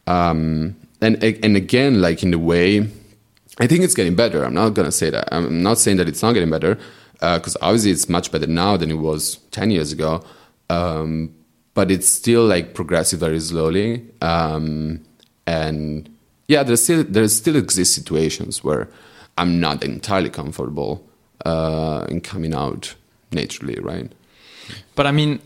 [0.06, 2.88] Um, and and again, like in the way
[3.60, 4.44] I think it's getting better.
[4.44, 5.28] I'm not gonna say that.
[5.32, 6.78] I'm not saying that it's not getting better,
[7.14, 10.22] because obviously it's much better now than it was ten years ago.
[10.70, 11.34] Um,
[11.74, 14.06] but it's still like progressive very slowly.
[14.20, 15.04] Um,
[15.46, 16.08] and
[16.52, 18.88] yeah, there's still there still exist situations where
[19.38, 21.02] I'm not entirely comfortable
[21.46, 22.94] uh, in coming out
[23.32, 24.12] naturally, right?
[24.94, 25.40] But I mean,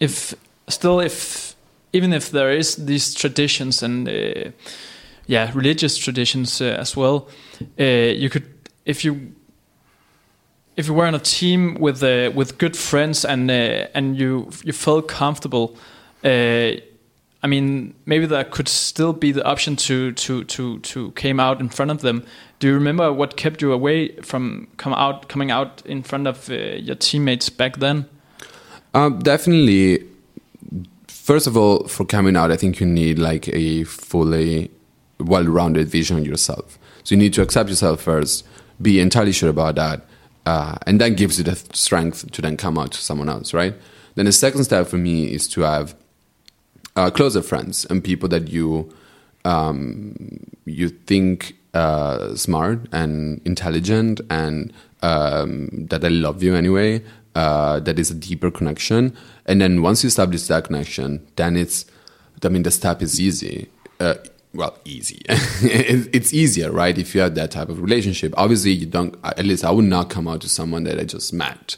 [0.00, 0.34] if
[0.68, 1.54] still if
[1.92, 4.50] even if there is these traditions and uh,
[5.26, 7.28] yeah religious traditions uh, as well,
[7.78, 8.46] uh, you could
[8.86, 9.32] if you
[10.76, 14.48] if you were on a team with uh, with good friends and uh, and you
[14.64, 15.76] you felt comfortable.
[17.42, 21.60] I mean, maybe there could still be the option to to to to came out
[21.60, 22.24] in front of them.
[22.58, 26.50] Do you remember what kept you away from come out coming out in front of
[26.50, 28.06] uh, your teammates back then?
[28.94, 30.04] Um, definitely.
[31.06, 34.70] First of all, for coming out, I think you need like a fully
[35.20, 36.78] well-rounded vision yourself.
[37.04, 38.46] So you need to accept yourself first,
[38.80, 40.06] be entirely sure about that,
[40.46, 43.74] uh, and that gives you the strength to then come out to someone else, right?
[44.14, 45.94] Then the second step for me is to have
[46.98, 48.92] uh, closer friends and people that you
[49.44, 57.02] um, you think uh, smart and intelligent and um, that I love you anyway.
[57.36, 61.84] Uh, that is a deeper connection, and then once you establish that connection, then it's
[62.42, 63.68] I mean the step is easy.
[64.00, 64.14] Uh,
[64.54, 65.22] well, easy.
[65.28, 66.98] it's easier, right?
[66.98, 68.34] If you have that type of relationship.
[68.36, 69.14] Obviously, you don't.
[69.22, 71.76] At least I would not come out to someone that I just met,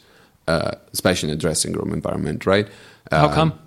[0.49, 2.67] uh, especially in a dressing room environment, right?
[3.11, 3.59] How come?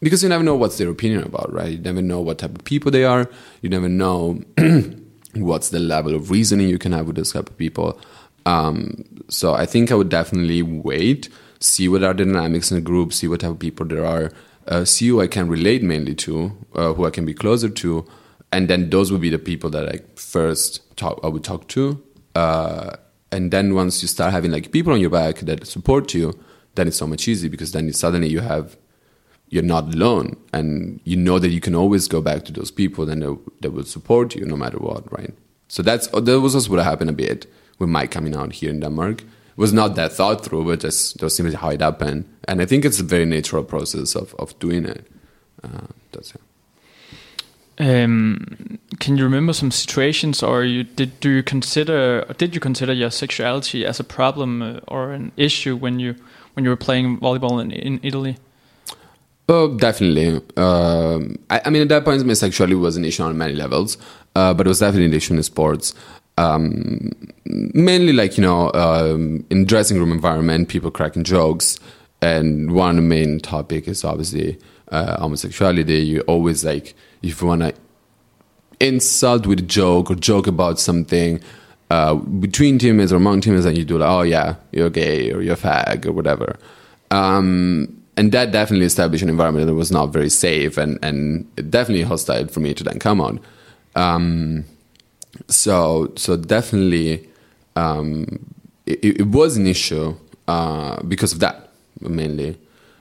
[0.00, 1.72] Because you never know what's their opinion about, right?
[1.72, 3.28] You never know what type of people they are.
[3.62, 4.42] You never know
[5.34, 8.00] what's the level of reasoning you can have with those type of people.
[8.46, 11.28] Um, so I think I would definitely wait,
[11.60, 14.32] see what are the dynamics in the group, see what type of people there are,
[14.68, 18.06] uh, see who I can relate mainly to, uh, who I can be closer to,
[18.52, 22.02] and then those would be the people that I first talk I would talk to.
[22.34, 22.96] Uh,
[23.30, 26.38] and then once you start having like people on your back that support you,
[26.74, 28.76] then it's so much easier because then suddenly you have
[29.50, 33.08] you're not alone and you know that you can always go back to those people
[33.08, 33.22] and
[33.60, 35.34] they, will support you no matter what right?
[35.68, 37.46] So that's that was also what happened a bit
[37.78, 39.22] with my coming out here in denmark.
[39.22, 42.64] It was not that thought through but just that simply how it happened and i
[42.64, 45.06] think it's a very natural process of, of doing it.
[45.62, 46.40] Uh, that's it.
[47.80, 52.92] Um, can you remember some situations, or you did do you consider did you consider
[52.92, 56.16] your sexuality as a problem uh, or an issue when you
[56.54, 58.36] when you were playing volleyball in, in Italy?
[59.48, 60.42] Oh, definitely.
[60.56, 63.96] Um, I, I mean, at that point, my sexuality was an issue on many levels,
[64.34, 65.94] uh, but it was definitely an issue in sports.
[66.36, 67.10] Um,
[67.46, 71.80] mainly, like you know, um, in dressing room environment, people cracking jokes,
[72.20, 74.58] and one main topic is obviously
[74.88, 76.00] uh, homosexuality.
[76.06, 77.74] You always like if you want to
[78.80, 81.40] insult with a joke or joke about something
[81.90, 85.40] uh, between teammates or among teammates, and you do like, oh yeah, you're gay or
[85.40, 86.58] you're fag or whatever.
[87.10, 92.02] Um, and that definitely established an environment that was not very safe and, and definitely
[92.02, 93.38] hostile for me to then come out.
[93.94, 94.64] Um,
[95.46, 97.28] so so definitely
[97.76, 98.44] um,
[98.86, 100.16] it, it, was an issue
[100.48, 102.58] uh, because of that mainly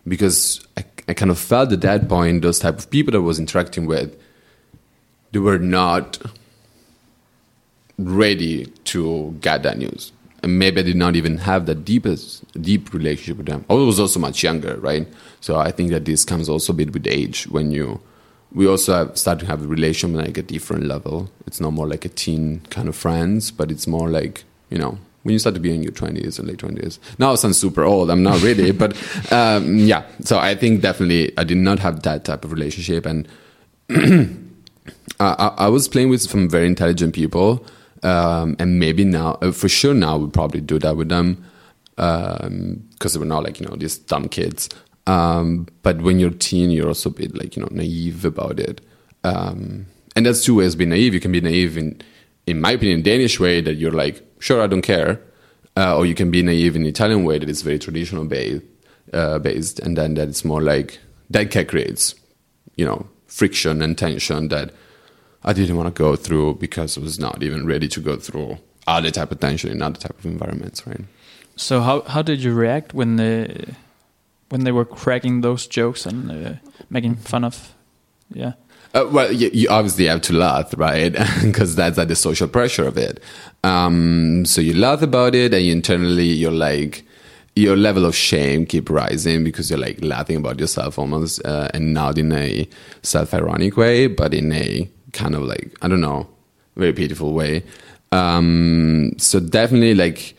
[0.07, 3.21] because I, I kind of felt at that point those type of people that I
[3.21, 4.15] was interacting with
[5.31, 6.19] they were not
[7.97, 10.11] ready to get that news
[10.43, 13.65] and maybe I did not even have the deepest deep relationship with them.
[13.69, 15.07] I was also much younger, right?
[15.41, 17.99] So I think that this comes also a bit with age when you
[18.53, 21.29] we also have, start to have a relation like a different level.
[21.45, 24.97] It's not more like a teen kind of friends, but it's more like you know
[25.23, 26.99] when you start to be in your twenties and late twenties.
[27.19, 28.09] Now I sound super old.
[28.09, 28.95] I'm not really, but
[29.31, 30.05] um, yeah.
[30.21, 33.27] So I think definitely I did not have that type of relationship, and
[35.19, 37.65] I, I was playing with some very intelligent people
[38.07, 41.43] um, and maybe now, uh, for sure, now we'll probably do that with them
[41.95, 44.69] because um, we're not like, you know, these dumb kids.
[45.07, 48.79] Um, but when you're teen, you're also a bit like, you know, naive about it.
[49.25, 51.13] Um, and that's two ways being naive.
[51.13, 52.01] You can be naive in,
[52.45, 55.19] in my opinion, Danish way that you're like, sure, I don't care.
[55.75, 58.63] Uh, or you can be naive in Italian way that is very traditional based,
[59.11, 59.79] uh, based.
[59.79, 62.15] And then that it's more like, that creates,
[62.77, 64.71] you know, friction and tension that
[65.43, 68.57] I didn't want to go through because I was not even ready to go through
[68.87, 71.01] other type of tension in other type of environments, right?
[71.55, 73.73] So how how did you react when they
[74.49, 76.53] when they were cracking those jokes and uh,
[76.89, 77.73] making fun of,
[78.33, 78.53] yeah?
[78.93, 81.13] Uh, well, you, you, obviously have to laugh, right?
[81.43, 83.21] Because that's like the social pressure of it.
[83.63, 87.03] Um, so you laugh about it, and you internally you're like,
[87.55, 91.93] your level of shame keep rising because you're like laughing about yourself almost, uh, and
[91.93, 92.67] not in a
[93.01, 96.27] self-ironic way, but in a kind of like I don't know,
[96.75, 97.63] very beautiful way.
[98.11, 100.35] Um, so definitely like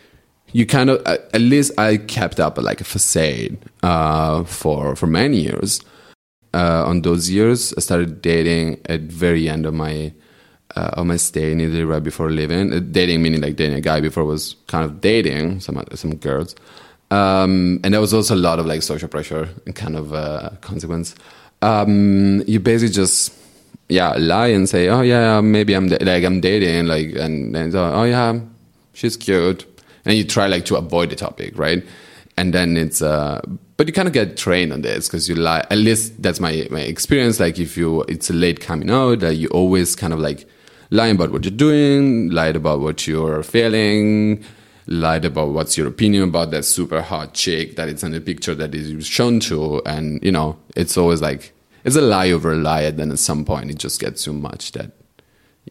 [0.52, 5.06] you kind of at at least I kept up like a facade uh, for for
[5.06, 5.80] many years.
[6.54, 10.12] Uh, on those years, I started dating at very end of my
[10.76, 12.72] uh, of my stay in Italy right before leaving.
[12.72, 16.54] Uh, dating meaning like dating a guy before was kind of dating some some girls,
[17.10, 20.50] um, and there was also a lot of like social pressure and kind of uh,
[20.60, 21.14] consequence.
[21.60, 23.32] Um, you basically just
[23.88, 27.92] yeah lie and say oh yeah maybe I'm like I'm dating like and then so,
[27.92, 28.38] oh yeah
[28.92, 29.64] she's cute.
[30.04, 31.84] And you try like to avoid the topic right?
[32.36, 33.40] And then it's uh
[33.76, 36.66] but you kind of get trained on this because you lie at least that's my
[36.70, 40.18] my experience like if you it's a late coming out that you always kind of
[40.18, 40.46] like
[40.90, 44.44] lying about what you're doing lied about what you're feeling
[44.86, 48.54] lied about what's your opinion about that super hot chick that it's in the picture
[48.54, 51.52] that is shown to and you know it's always like
[51.88, 54.32] it's a lie over a lie and then at some point it just gets too
[54.32, 54.92] much that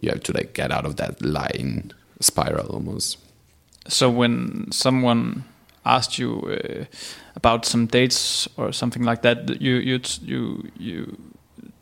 [0.02, 3.18] you have to like get out of that lying spiral almost
[3.88, 5.44] So when someone
[5.86, 6.86] asked you uh,
[7.36, 11.18] about some dates or something like that, you you you you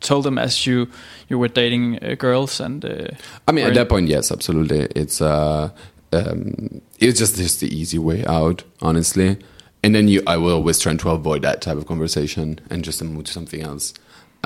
[0.00, 0.88] told them as you
[1.28, 2.84] you were dating uh, girls and.
[2.84, 3.08] Uh,
[3.48, 4.86] I mean, at that point, yes, absolutely.
[4.94, 5.70] It's uh,
[6.12, 9.38] um, it's just just the easy way out, honestly.
[9.82, 13.02] And then you, I will always try to avoid that type of conversation and just
[13.04, 13.94] move to something else.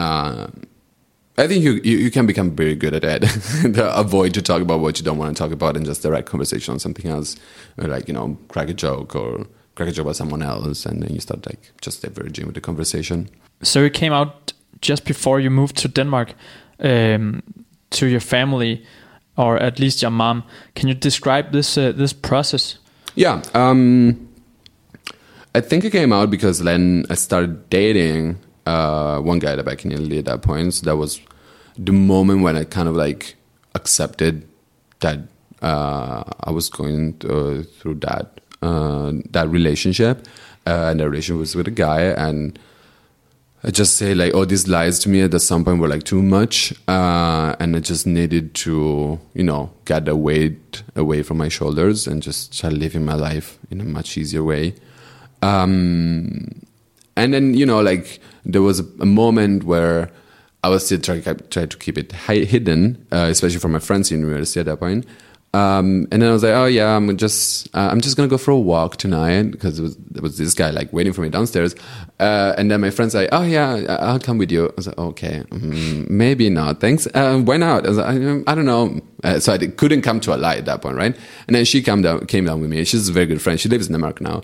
[0.01, 0.49] Uh,
[1.37, 3.93] I think you, you you can become very good at that.
[3.97, 6.73] avoid to talk about what you don't want to talk about and just direct conversation
[6.73, 7.37] on something else,
[7.79, 11.03] or like you know, crack a joke or crack a joke about someone else, and
[11.03, 13.29] then you start like just diverging with the conversation.
[13.63, 16.35] So it came out just before you moved to Denmark
[16.79, 17.43] um,
[17.91, 18.83] to your family,
[19.37, 20.43] or at least your mom.
[20.75, 22.79] Can you describe this uh, this process?
[23.15, 23.43] Yeah.
[23.55, 24.29] Um,
[25.55, 29.85] I think it came out because then I started dating uh, one guy that back
[29.85, 30.75] in Italy at that point.
[30.75, 31.21] So that was
[31.79, 33.37] the moment when I kind of like
[33.75, 34.47] accepted
[35.01, 35.19] that
[35.63, 40.27] uh, I was going to, through that uh, that relationship,
[40.67, 42.59] uh, and the relationship was with a guy, and
[43.63, 46.23] I just say like, oh, these lies to me at some point were like too
[46.23, 51.49] much, uh, and I just needed to, you know, get the weight away from my
[51.49, 54.75] shoulders and just start living my life in a much easier way.
[55.43, 56.63] Um,
[57.21, 60.11] and then you know, like there was a, moment where
[60.65, 64.11] I was still trying try to keep it hi- hidden, uh, especially from my friends
[64.11, 65.07] in university at that point.
[65.53, 68.39] Um, and then I was like, oh yeah, I'm just uh, I'm just gonna go
[68.39, 71.75] for a walk tonight because there was, this guy like waiting for me downstairs.
[72.21, 74.69] Uh, and then my friends like, oh yeah, I'll come with you.
[74.69, 76.81] I was like, okay, mm, maybe not.
[76.81, 77.09] Thanks.
[77.15, 77.85] Uh, why not?
[77.85, 79.01] I was like, I, I don't know.
[79.25, 81.17] Uh, so I couldn't come to a lie at that point, right?
[81.49, 82.85] And then she came down came down with me.
[82.85, 83.59] She's a very good friend.
[83.59, 84.43] She lives in Denmark now.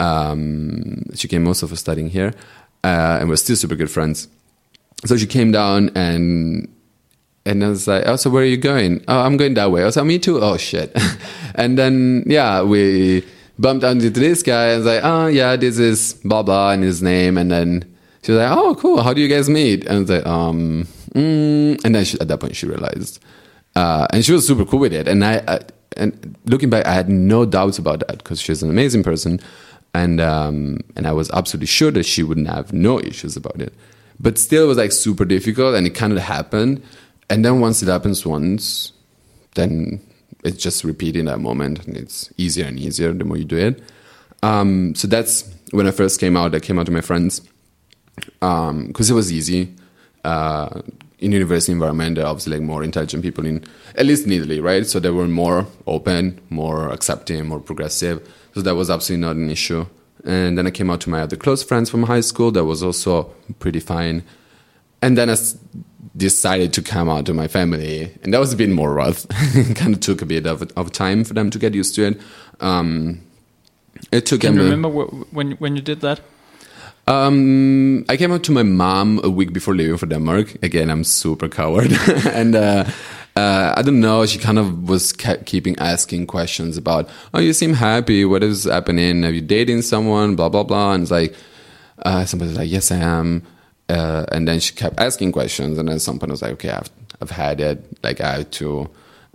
[0.00, 2.34] Um, she came also for studying here,
[2.84, 4.28] uh, and we're still super good friends.
[5.04, 6.68] So she came down and
[7.46, 9.02] and I was like, oh, so where are you going?
[9.08, 9.82] Oh, I'm going that way.
[9.82, 10.40] I was like, me too.
[10.40, 10.96] Oh shit.
[11.54, 13.24] and then yeah, we
[13.58, 14.68] bumped into this guy.
[14.68, 17.38] and was like, oh yeah, this is blah blah and his name.
[17.38, 19.02] And then she was like, oh cool.
[19.02, 19.84] How do you guys meet?
[19.86, 21.84] And I was like, um, mm.
[21.84, 23.22] and then she, at that point she realized,
[23.76, 25.08] uh, and she was super cool with it.
[25.08, 25.60] And I, I
[25.96, 29.40] and looking back, I had no doubts about that because she's an amazing person,
[29.94, 33.72] and um, and I was absolutely sure that she wouldn't have no issues about it.
[34.20, 36.82] But still, it was like super difficult, and it kind of happened.
[37.30, 38.92] And then once it happens once,
[39.54, 40.00] then
[40.44, 43.82] it's just repeating that moment, and it's easier and easier the more you do it.
[44.42, 46.54] Um, so that's when I first came out.
[46.54, 47.42] I came out to my friends
[48.40, 49.74] because it was easy.
[50.24, 50.82] Uh,
[51.18, 53.64] in university environment, there are obviously like more intelligent people in,
[53.96, 54.86] at least in Italy, right?
[54.86, 58.26] So they were more open, more accepting, more progressive.
[58.58, 59.86] So that was absolutely not an issue.
[60.24, 62.50] And then I came out to my other close friends from high school.
[62.50, 64.24] That was also pretty fine.
[65.00, 65.56] And then I s-
[66.16, 69.28] decided to come out to my family, and that was a bit more rough.
[69.76, 72.20] kind of took a bit of, of time for them to get used to it.
[72.58, 73.20] Um,
[74.10, 76.20] it took Can you remember wh- when when you did that?
[77.06, 80.64] um, I came out to my mom a week before leaving for Denmark.
[80.64, 81.92] Again, I'm super coward,
[82.34, 82.84] and uh,
[83.38, 84.26] uh, I don't know.
[84.26, 88.24] She kind of was kept keeping asking questions about, "Oh, you seem happy.
[88.24, 89.24] What is happening?
[89.24, 90.92] Are you dating someone?" Blah blah blah.
[90.94, 91.34] And it's like,
[92.08, 93.42] uh, somebody's like, "Yes, I am."
[93.88, 96.90] Uh, and then she kept asking questions, and then someone was like, "Okay, I've
[97.22, 97.78] I've had it.
[98.02, 98.88] Like I have to."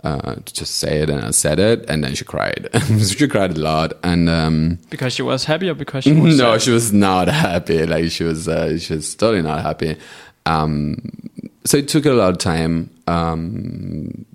[0.04, 2.68] Uh, to just say it, and I said it, and then she cried.
[3.08, 6.52] she cried a lot, and um, Because she was happy, or because she was no,
[6.52, 6.62] sad?
[6.62, 7.86] she was not happy.
[7.86, 9.96] Like she was, uh, she was totally not happy.
[10.44, 11.00] Um,
[11.64, 12.90] so it took a lot of time.
[13.06, 14.26] Um,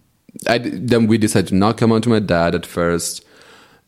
[0.47, 3.25] I, then we decided to not come out to my dad at first.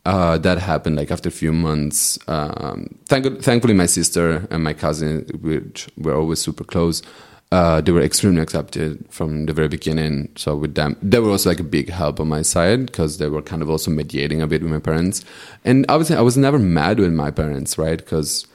[0.04, 2.18] Uh, that happened like after a few months.
[2.28, 7.04] Um, thank, thankfully, my sister and my cousin, which were always super close,
[7.52, 10.30] uh, they were extremely accepted from the very beginning.
[10.36, 13.28] So with them, they were also like a big help on my side because they
[13.28, 15.24] were kind of also mediating a bit with my parents.
[15.66, 17.98] And obviously, I was never mad with my parents, right?
[17.98, 18.48] Because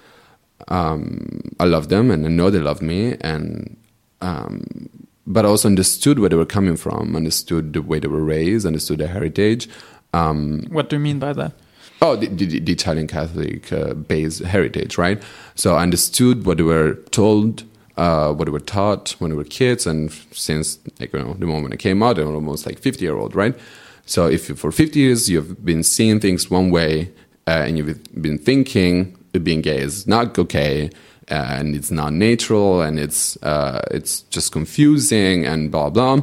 [0.69, 3.77] um, I love them and I know they love me, and
[4.21, 4.89] um,
[5.27, 8.65] but I also understood where they were coming from, understood the way they were raised,
[8.67, 9.69] understood their heritage.
[10.13, 11.53] Um, what do you mean by that?
[12.01, 15.23] Oh, the, the, the Italian Catholic uh, based heritage, right?
[15.55, 17.65] So I understood what they were told
[17.97, 21.47] uh, what they were taught when they were kids, and since like you know the
[21.47, 23.59] moment I came out, I'm almost like fifty year old, right?
[24.05, 27.11] So if you, for fifty years you've been seeing things one way,
[27.47, 30.91] uh, and you've been thinking being gay is not okay,
[31.29, 36.21] and it's not natural, and it's uh, it's just confusing, and blah blah,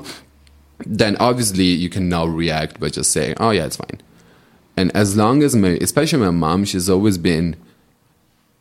[0.86, 4.02] then obviously you can now react by just saying, "Oh yeah, it's fine."
[4.76, 7.56] And as long as my, especially my mom, she's always been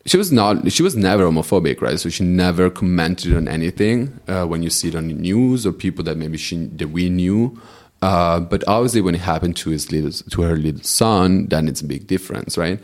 [0.05, 1.99] she was not she was never homophobic right?
[1.99, 5.71] So she never commented on anything uh, when you see it on the news or
[5.71, 7.59] people that maybe she that we knew.
[8.01, 11.81] Uh, but obviously when it happened to his little to her little son then it's
[11.81, 12.79] a big difference right?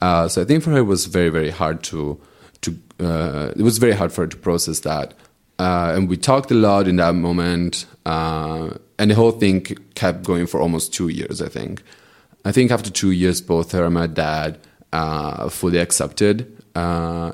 [0.00, 2.18] Uh, so i think for her it was very very hard to
[2.62, 5.14] to uh, it was very hard for her to process that.
[5.58, 9.60] Uh, and we talked a lot in that moment uh, and the whole thing
[9.94, 11.82] kept going for almost two years i think.
[12.44, 14.58] I think after two years both her and my dad
[15.50, 16.62] fully accepted.
[16.74, 17.32] Uh,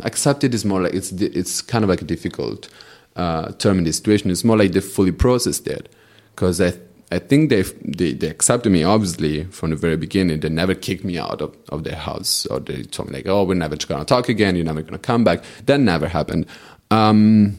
[0.00, 2.68] accepted is more like it's it's kind of like a difficult
[3.16, 4.30] uh, term in this situation.
[4.30, 5.94] It's more like they fully processed it
[6.34, 6.72] because I
[7.14, 10.40] I think they, they they accepted me obviously from the very beginning.
[10.40, 13.44] They never kicked me out of, of their house or they told me like oh
[13.44, 14.56] we're never gonna talk again.
[14.56, 15.44] You're never gonna come back.
[15.66, 16.46] That never happened.
[16.90, 17.56] Um,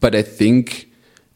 [0.00, 0.88] but I think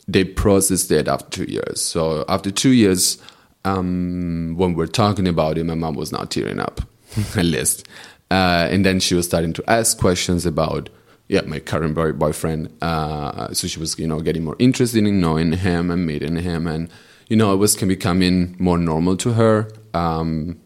[0.09, 1.81] they processed it after two years.
[1.81, 3.19] So after two years,
[3.65, 6.81] um, when we're talking about it, my mom was not tearing up,
[7.37, 7.87] at least.
[8.31, 10.89] Uh, and then she was starting to ask questions about
[11.29, 12.75] yeah my current boy- boyfriend.
[12.83, 16.67] Uh, so she was you know getting more interested in knowing him and meeting him,
[16.67, 16.89] and
[17.31, 19.71] you know it was becoming more normal to her.
[19.95, 20.61] Um,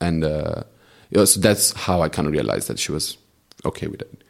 [0.00, 0.64] and uh,
[1.24, 3.16] so that's how I kind of realized that she was
[3.64, 4.24] okay with it.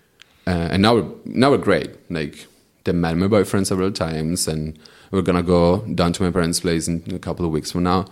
[0.46, 1.90] Uh, and now we're now we're great.
[2.10, 2.46] Like
[2.84, 4.78] they met my boyfriend several times, and
[5.10, 8.04] we're gonna go down to my parents' place in a couple of weeks from now.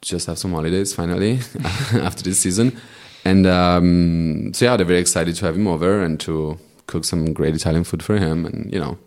[0.00, 1.40] Just have some holidays finally
[1.92, 2.80] after this season
[3.26, 7.32] and um, so yeah, they're very excited to have him over and to cook some
[7.32, 8.98] great Italian food for him, and you know,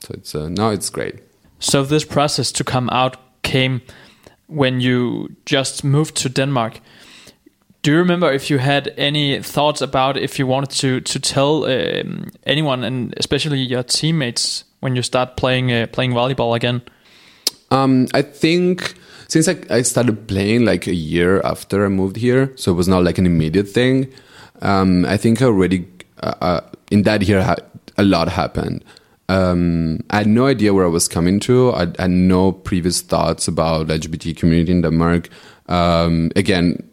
[0.00, 1.16] so it's uh, now it's great.
[1.58, 3.18] So this process to come out
[3.56, 3.80] came
[4.46, 6.80] when you just moved to Denmark.
[7.82, 11.64] Do you remember if you had any thoughts about if you wanted to to tell
[11.64, 16.80] um, anyone, and especially your teammates, when you start playing uh, playing volleyball again?
[17.70, 18.94] Um, I think
[19.28, 22.88] since I, I started playing like a year after I moved here, so it was
[22.88, 24.06] not like an immediate thing.
[24.62, 25.86] Um, I think already
[26.22, 27.56] uh, uh, in that year
[27.96, 28.84] a lot happened.
[29.28, 31.72] Um, I had no idea where I was coming to.
[31.72, 35.28] I, had no previous thoughts about LGBT community in Denmark.
[35.68, 36.88] Um, again,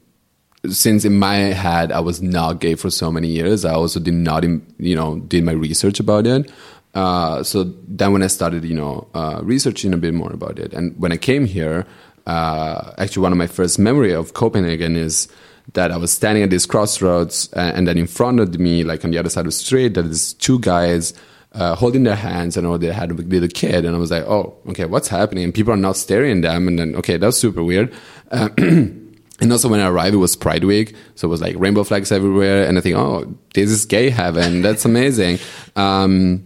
[0.70, 4.14] since in my head I was not gay for so many years, I also did
[4.14, 6.52] not, you know, did my research about it.
[6.96, 10.74] Uh, so then when I started, you know, uh, researching a bit more about it,
[10.74, 11.86] and when I came here,
[12.28, 15.28] uh, actually one of my first memory of Copenhagen is
[15.74, 19.04] that I was standing at this crossroads, and, and then in front of me, like
[19.04, 21.14] on the other side of the street, there's two guys
[21.54, 24.24] uh, holding their hands, and all they had a little kid, and I was like,
[24.24, 25.44] oh, okay, what's happening?
[25.44, 27.94] And people are not staring at them, and then okay, that's super weird.
[28.32, 31.84] Uh, and also when I arrived, it was Pride Week, so it was like rainbow
[31.84, 34.62] flags everywhere, and I think, oh, this is gay heaven.
[34.62, 35.40] That's amazing.
[35.76, 36.46] Um,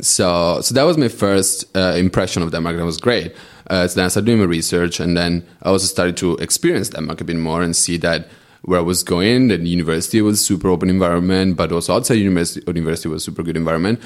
[0.00, 2.76] so, so that was my first uh, impression of Denmark.
[2.76, 3.34] That was great.
[3.68, 6.88] Uh, so then I started doing my research, and then I also started to experience
[6.88, 8.28] Denmark a bit more and see that
[8.62, 13.08] where I was going, the university was super open environment, but also outside university, university
[13.08, 14.00] was super good environment.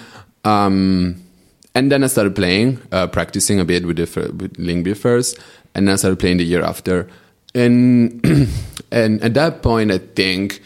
[0.44, 1.22] Um,
[1.74, 5.38] and then I started playing, uh, practicing a bit with, the, with Lyngby first,
[5.74, 7.08] and then I started playing the year after.
[7.54, 8.24] And
[8.90, 10.60] and at that point, I think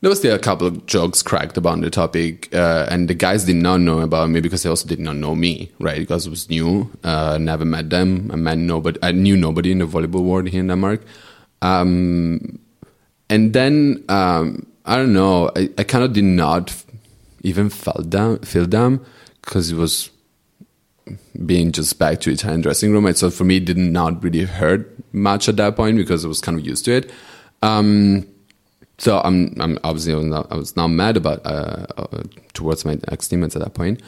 [0.00, 3.44] there was still a couple of jokes cracked about the topic, uh, and the guys
[3.44, 5.98] did not know about me because they also did not know me, right?
[5.98, 8.30] Because it was new, uh, never met them.
[8.32, 8.98] I met nobody.
[9.02, 11.02] I knew nobody in the volleyball world here in Denmark.
[11.62, 12.58] Um,
[13.28, 15.50] and then um, I don't know.
[15.56, 16.84] I, I kind of did not
[17.42, 19.04] even feel them, feel them,
[19.42, 20.10] because it was
[21.44, 23.12] being just back to Italian dressing room.
[23.14, 26.40] So for me, it did not really hurt much at that point because I was
[26.40, 27.10] kind of used to it.
[27.62, 28.26] Um,
[28.98, 32.22] so I'm, I'm obviously I was not, I was not mad about uh, uh,
[32.54, 34.02] towards my ex teammates at that point.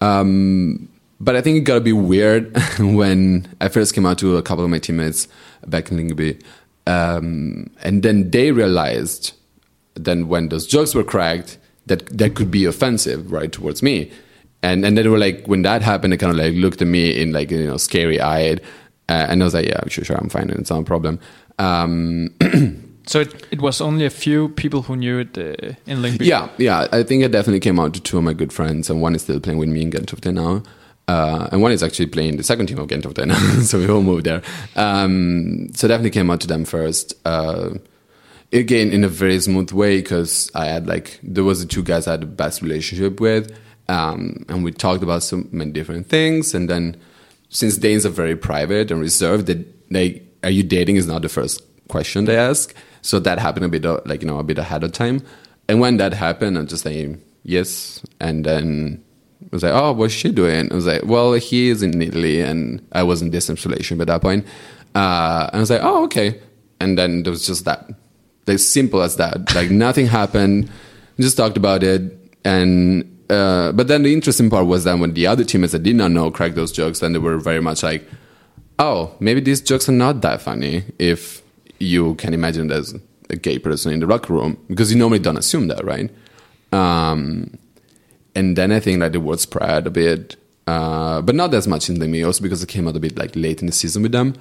[0.00, 0.88] Um,
[1.20, 4.42] but I think it got to be weird when I first came out to a
[4.42, 5.28] couple of my teammates
[5.66, 6.42] back in Lyngby,
[6.86, 9.32] um, and then they realized
[9.94, 14.10] then when those jokes were cracked that that could be offensive right towards me,
[14.62, 17.20] and and they were like, when that happened, they kind of like looked at me
[17.20, 18.60] in like you know scary eyed,
[19.08, 21.20] uh, and I was like, yeah, sure, sure, I'm fine, it's not a problem.
[21.58, 22.34] Um,
[23.06, 26.24] So it, it was only a few people who knew it uh, in Lyngby.
[26.24, 29.02] yeah, yeah, I think it definitely came out to two of my good friends, and
[29.02, 30.62] one is still playing with me in Gentofte now.
[31.06, 34.02] Uh, and one is actually playing the second team of Gentofte now, so we all
[34.02, 34.42] moved there.
[34.74, 37.14] Um, so definitely came out to them first.
[37.26, 37.70] Uh,
[38.52, 42.06] again, in a very smooth way, because I had like there was the two guys
[42.06, 43.56] I had the best relationship with,
[43.88, 46.54] um, and we talked about so many different things.
[46.54, 46.96] And then,
[47.50, 51.28] since Danes are very private and reserved, that they are you dating is not the
[51.28, 52.74] first question they ask.
[53.02, 55.22] So that happened a bit of, like you know a bit ahead of time.
[55.68, 59.03] And when that happened, I'm just like yes, and then
[59.54, 60.70] was like, oh, what's she doing?
[60.70, 64.04] I was like, well, he is in Italy, and I was in distance relation by
[64.04, 64.44] that point.
[64.94, 66.40] Uh, and I was like, oh, okay.
[66.80, 67.88] And then there was just that,
[68.46, 69.54] as simple as that.
[69.54, 70.70] Like nothing happened.
[71.18, 72.02] Just talked about it,
[72.44, 75.96] and uh, but then the interesting part was that when the other teammates that did
[75.96, 78.06] not know cracked those jokes, then they were very much like,
[78.78, 81.42] oh, maybe these jokes are not that funny if
[81.78, 82.94] you can imagine there's
[83.30, 86.10] a gay person in the locker room because you normally don't assume that, right?
[86.72, 87.56] Um,
[88.34, 91.88] and then I think like the word spread a bit, uh, but not as much
[91.88, 94.02] in the me also because it came out a bit like late in the season
[94.02, 94.34] with them,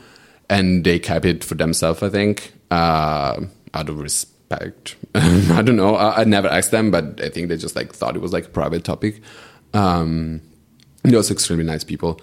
[0.50, 2.02] and they kept it for themselves.
[2.02, 3.42] I think uh,
[3.74, 4.96] out of respect.
[5.16, 5.96] I don't know.
[5.96, 8.46] I, I, never asked them, but I think they just like thought it was like
[8.46, 9.22] a private topic.
[9.74, 10.42] Um,
[11.04, 12.22] they're extremely nice people.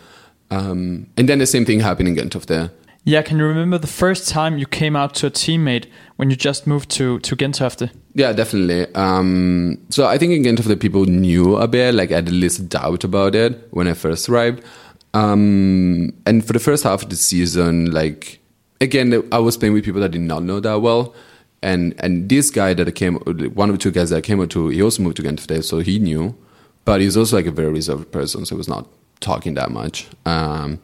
[0.51, 2.71] Um, and then the same thing happened in Gentofte.
[3.05, 5.87] Yeah, can you remember the first time you came out to a teammate
[6.17, 7.91] when you just moved to to Gentofte?
[8.15, 8.93] Yeah, definitely.
[8.95, 12.69] Um, so I think in Gentofte people knew a bit, like I had at least
[12.69, 14.63] doubt about it when I first arrived.
[15.15, 18.39] Um, and for the first half of the season, like
[18.81, 21.15] again, I was playing with people that did not know that well.
[21.63, 24.47] And and this guy that I came, one of the two guys that I came
[24.47, 26.37] to, he also moved to Gentofte, so he knew,
[26.85, 28.89] but he's also like a very reserved person, so he was not
[29.21, 30.07] talking that much.
[30.25, 30.81] Um,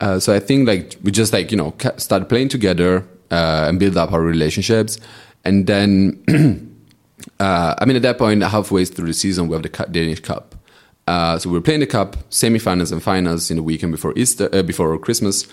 [0.00, 3.78] uh, so I think like we just like you know started playing together uh, and
[3.78, 4.98] build up our relationships,
[5.44, 6.22] and then
[7.40, 10.54] uh, I mean at that point halfway through the season we have the Danish Cup.
[11.06, 14.48] Uh, so we were playing the cup, semifinals and finals in the weekend before Easter,
[14.52, 15.46] uh, before Christmas,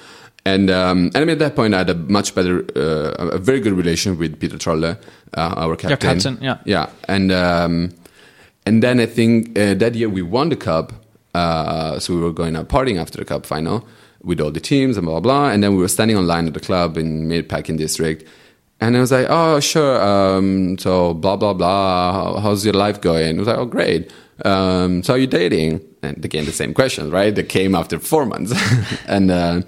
[0.46, 3.38] and um, and I mean at that point I had a much better, uh, a
[3.38, 4.98] very good relation with Peter Trolle,
[5.36, 5.90] our captain.
[5.90, 7.92] Your captain, yeah, yeah, and um,
[8.66, 10.92] and then I think that year we won the cup,
[11.36, 13.88] so we were going out partying after the cup final
[14.24, 15.50] with all the teams and blah, blah, blah.
[15.52, 18.28] And then we were standing online at the club in Meatpacking District.
[18.80, 20.02] And I was like, oh, sure.
[20.02, 22.40] Um, so blah, blah, blah.
[22.40, 23.36] How's your life going?
[23.36, 24.12] I was like, oh, great.
[24.44, 25.82] Um, so are you dating?
[26.02, 27.34] And again, the same question, right?
[27.34, 28.54] That came after four months.
[29.08, 29.62] and, uh,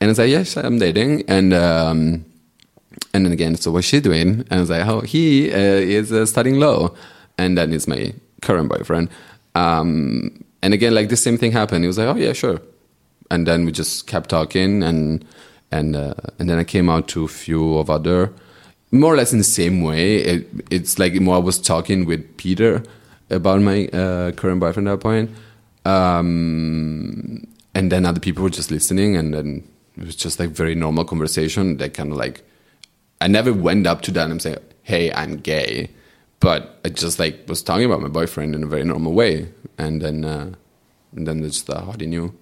[0.00, 1.24] I was like, yes, I'm dating.
[1.28, 2.24] And, um,
[3.14, 4.40] and then again, so what's she doing?
[4.40, 6.94] And I was like, oh, he uh, is uh, studying law.
[7.36, 9.10] And then it's my current boyfriend.
[9.54, 11.84] Um, and again, like the same thing happened.
[11.84, 12.60] He was like, oh, yeah, sure
[13.30, 15.24] and then we just kept talking and
[15.70, 18.32] and uh, and then I came out to a few of other
[18.90, 20.16] more or less in the same way.
[20.16, 22.82] It, it's like more I was talking with Peter
[23.30, 25.30] about my uh, current boyfriend at that point,
[25.84, 30.74] um, and then other people were just listening, and then it was just like very
[30.74, 31.76] normal conversation.
[31.76, 32.42] They kind of like
[33.20, 35.90] I never went up to them and say, "Hey, I'm gay,"
[36.40, 40.00] but I just like was talking about my boyfriend in a very normal way, and
[40.00, 40.52] then uh,
[41.14, 42.32] and then just thought, how he knew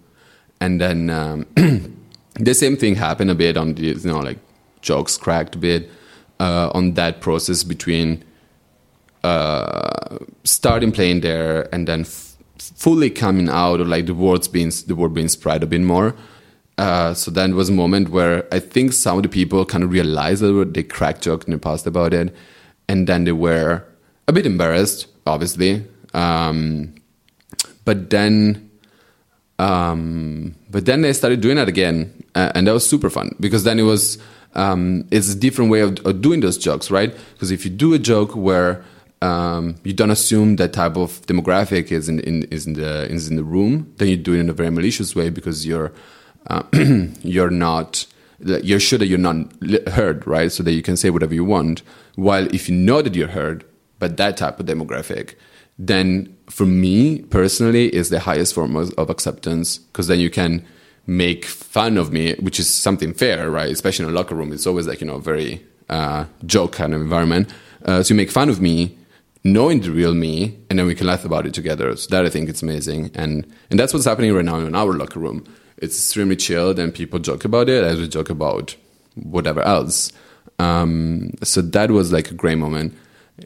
[0.61, 1.47] and then um,
[2.35, 4.39] the same thing happened a bit on the you know like
[4.81, 5.91] jokes cracked a bit
[6.41, 8.25] uh, on that process between
[9.25, 14.71] uh, starting playing there and then f- fully coming out or like the words being
[14.87, 16.15] the word being spread a bit more.
[16.79, 19.91] Uh, so then was a moment where I think some of the people kind of
[19.91, 22.35] realized that they cracked jokes in the past about it,
[22.87, 23.83] and then they were
[24.29, 25.85] a bit embarrassed, obviously.
[26.13, 26.95] Um,
[27.85, 28.66] but then
[29.59, 33.65] um, but then they started doing that again, uh, and that was super fun because
[33.65, 34.19] then it was
[34.55, 37.15] um, it's a different way of, of, doing those jokes, right?
[37.35, 38.83] Because if you do a joke where
[39.23, 43.29] um, you don't assume that type of demographic is in, in, is in the is
[43.29, 45.93] in the room, then you do it in a very malicious way because you're
[46.49, 46.63] uh,
[47.23, 48.07] you're not
[48.41, 49.37] you're sure that you're not
[49.89, 50.53] heard, right?
[50.53, 51.83] So that you can say whatever you want.
[52.17, 53.65] While if you know that you're heard,
[53.99, 55.35] but that type of demographic,
[55.79, 60.65] then for me personally is the highest form of, of acceptance because then you can
[61.07, 63.71] make fun of me, which is something fair, right?
[63.71, 67.01] Especially in a locker room, it's always like you know very uh, joke kind of
[67.01, 67.53] environment.
[67.85, 68.97] Uh, so you make fun of me,
[69.45, 71.95] knowing the real me, and then we can laugh about it together.
[71.97, 74.93] So that I think it's amazing, and and that's what's happening right now in our
[74.93, 75.45] locker room.
[75.79, 78.77] It's extremely chilled, and people joke about it as we joke about
[79.15, 80.13] whatever else.
[80.59, 82.97] Um, so that was like a great moment,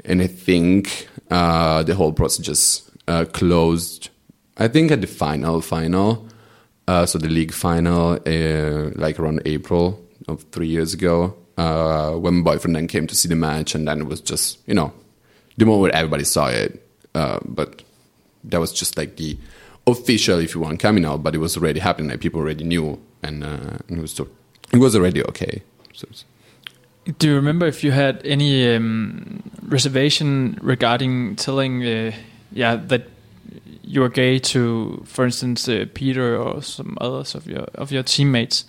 [0.05, 4.11] and I think uh, the whole process just uh, closed
[4.61, 6.29] I think at the final, final,
[6.87, 12.35] uh, so the league final, uh, like around April of three years ago, uh, when
[12.35, 14.93] my boyfriend then came to see the match, and then it was just you know
[15.57, 17.83] the moment everybody saw it, uh, but
[18.45, 19.39] that was just like the
[19.87, 22.11] official, if you want, coming out, but it was already happening.
[22.11, 24.29] Like people already knew, and, uh, and it was so,
[24.73, 25.63] it was already okay.
[25.95, 26.07] So
[27.19, 32.13] Do you remember if you had any um, reservation regarding telling, uh,
[32.53, 33.09] yeah, that
[33.83, 38.03] you are gay to, for instance, uh, Peter or some others of your of your
[38.03, 38.65] teammates?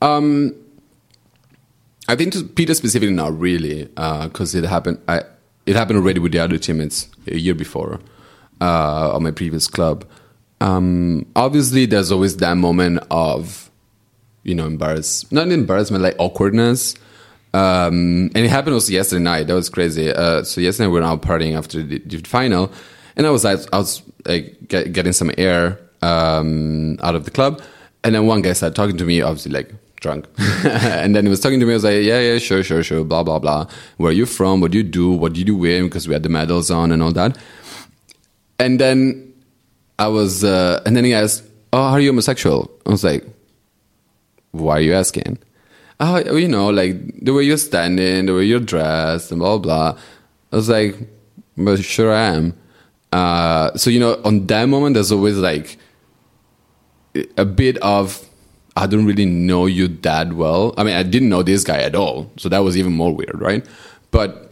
[0.00, 0.54] Um,
[2.08, 4.98] I think to Peter specifically, not really, because it happened.
[5.08, 5.22] I
[5.66, 8.00] it happened already with the other teammates a year before
[8.60, 10.04] uh, on my previous club.
[10.60, 13.70] Um, obviously, there's always that moment of,
[14.42, 16.94] you know, embarrass not embarrassment, like awkwardness.
[17.54, 19.46] Um, and it happened also yesterday night.
[19.46, 20.10] That was crazy.
[20.10, 22.72] Uh, so yesterday we were out partying after the, the final,
[23.16, 27.60] and I was I was like get, getting some air um, out of the club,
[28.04, 30.26] and then one guy started talking to me, obviously like drunk,
[30.64, 31.72] and then he was talking to me.
[31.72, 33.66] I was like, yeah, yeah, sure, sure, sure, blah blah blah.
[33.98, 34.62] Where are you from?
[34.62, 35.10] What do you do?
[35.12, 35.84] What did you win?
[35.84, 37.36] Because we had the medals on and all that.
[38.58, 39.34] And then
[39.98, 41.44] I was, uh, and then he asked,
[41.74, 43.26] "Oh, are you homosexual?" I was like,
[44.52, 45.38] "Why are you asking?"
[46.04, 49.96] Oh, you know, like the way you're standing, the way you're dressed, and blah blah.
[50.52, 50.96] I was like,
[51.56, 52.54] "But sure I am."
[53.12, 55.78] Uh, so you know, on that moment, there's always like
[57.36, 58.28] a bit of
[58.76, 60.74] I don't really know you that well.
[60.76, 63.40] I mean, I didn't know this guy at all, so that was even more weird,
[63.40, 63.64] right?
[64.10, 64.50] But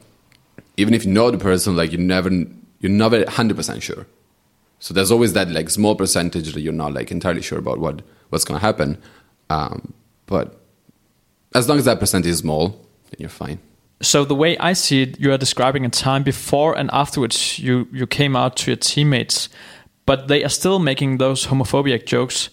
[0.76, 4.06] even if you know the person, like you never, you're never hundred percent sure.
[4.78, 8.02] So there's always that like small percentage that you're not like entirely sure about what
[8.28, 8.98] what's gonna happen.
[9.48, 9.94] Um,
[10.26, 10.59] but
[11.54, 13.58] as long as that percentage is small, then you're fine.
[14.02, 17.86] So the way I see it, you are describing a time before and afterwards you
[17.92, 19.48] you came out to your teammates,
[20.06, 22.50] but they are still making those homophobic jokes.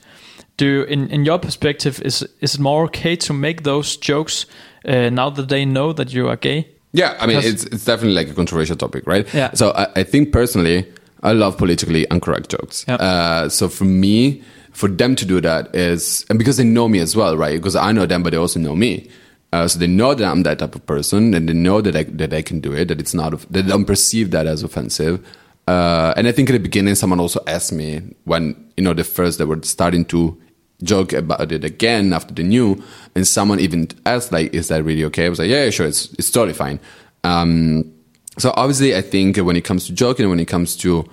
[0.58, 4.46] Do you, in in your perspective is is it more okay to make those jokes
[4.86, 6.68] uh, now that they know that you are gay?
[6.94, 9.34] Yeah, I mean, Because- it's it's definitely like a controversial topic, right?
[9.34, 9.54] Yeah.
[9.54, 10.86] So I, I think personally,
[11.24, 12.86] I love politically incorrect jokes.
[12.88, 12.96] Yeah.
[12.96, 14.42] Uh, so for me,
[14.78, 17.58] for them to do that is, and because they know me as well, right?
[17.58, 19.10] Because I know them, but they also know me.
[19.52, 22.04] Uh, so they know that I'm that type of person, and they know that I,
[22.04, 22.90] that I can do it.
[22.90, 25.26] That it's not, of- they don't perceive that as offensive.
[25.68, 29.04] Uh, and I think at the beginning, someone also asked me when you know the
[29.04, 30.40] first they were starting to
[30.84, 32.80] joke about it again after the new,
[33.16, 35.88] and someone even asked like, "Is that really okay?" I was like, "Yeah, yeah sure,
[35.88, 36.80] it's it's totally fine."
[37.24, 37.92] Um,
[38.38, 41.10] so obviously, I think when it comes to joking, when it comes to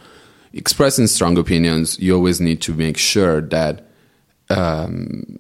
[0.54, 3.86] expressing strong opinions, you always need to make sure that
[4.50, 5.38] um,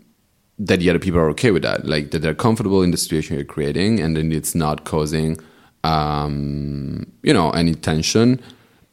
[0.58, 3.36] that the other people are okay with that, like that they're comfortable in the situation
[3.36, 5.38] you're creating, and then it's not causing,
[5.82, 8.40] um, you know, any tension.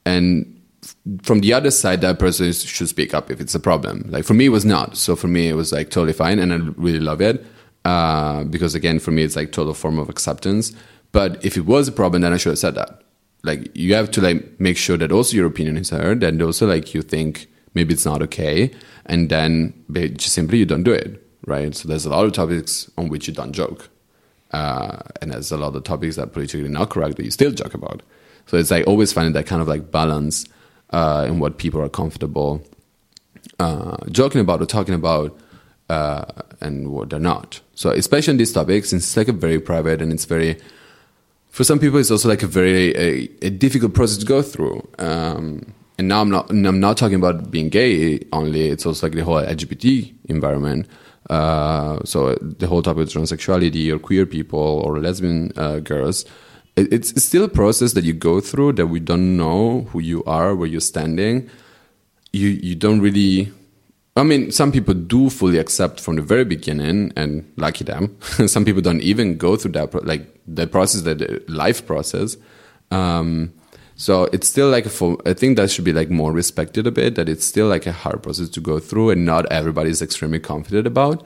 [0.05, 0.59] And
[1.21, 4.05] from the other side, that person should speak up if it's a problem.
[4.09, 4.97] Like for me, it was not.
[4.97, 7.45] So for me, it was like totally fine, and I really love it
[7.85, 10.73] uh, because again, for me, it's like total form of acceptance.
[11.11, 13.01] But if it was a problem, then I should have said that.
[13.43, 16.67] Like you have to like make sure that also your opinion is heard, and also
[16.67, 18.71] like you think maybe it's not okay,
[19.05, 21.73] and then just simply you don't do it, right?
[21.75, 23.89] So there's a lot of topics on which you don't joke,
[24.51, 27.73] uh, and there's a lot of topics that politically not correct that you still joke
[27.73, 28.03] about.
[28.45, 30.45] So it's like always finding that kind of like balance
[30.91, 32.63] uh, in what people are comfortable
[33.59, 35.39] uh, joking about or talking about,
[35.89, 36.25] uh,
[36.59, 37.61] and what they're not.
[37.73, 40.57] So especially in these topics, since it's like a very private and it's very
[41.51, 44.87] for some people, it's also like a very a, a difficult process to go through.
[44.99, 48.69] Um, and now I'm not I'm not talking about being gay only.
[48.69, 50.87] It's also like the whole LGBT environment.
[51.29, 56.25] Uh, so the whole topic of transsexuality or queer people or lesbian uh, girls.
[56.77, 59.99] It, it's, it's still a process that you go through that we don't know who
[59.99, 61.49] you are, where you're standing.
[62.31, 63.51] You you don't really
[64.15, 68.17] I mean, some people do fully accept from the very beginning, and lucky them.
[68.47, 72.35] some people don't even go through that, pro- like the process, that the life process.
[72.91, 73.53] Um,
[73.95, 76.91] so it's still like a full, I think that should be like more respected a
[76.91, 77.15] bit.
[77.15, 80.39] That it's still like a hard process to go through, and not everybody is extremely
[80.39, 81.25] confident about.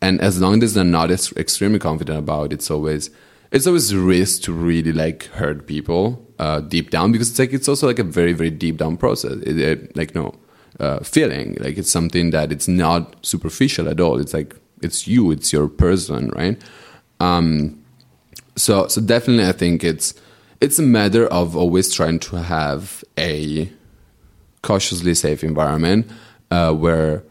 [0.00, 3.10] And as long as they're not ex- extremely confident about, it's always
[3.50, 7.68] it's always risk to really like hurt people uh, deep down because it's like it's
[7.68, 9.34] also like a very very deep down process.
[9.42, 10.34] It, it, like no
[10.80, 11.56] uh, feeling.
[11.60, 14.20] Like it's something that it's not superficial at all.
[14.20, 16.60] It's like it's you, it's your person, right?
[17.20, 17.82] Um,
[18.56, 20.14] so so definitely, I think it's
[20.60, 23.70] it's a matter of always trying to have a
[24.62, 26.08] cautiously safe environment
[26.50, 27.24] uh, where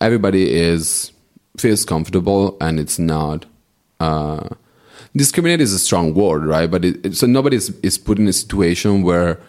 [0.00, 1.12] everybody is
[1.56, 3.46] feels comfortable and it's not.
[4.00, 4.48] Uh,
[5.16, 6.70] discriminate is a strong word, right?
[6.70, 9.40] But it, it, so nobody is, is put in a situation where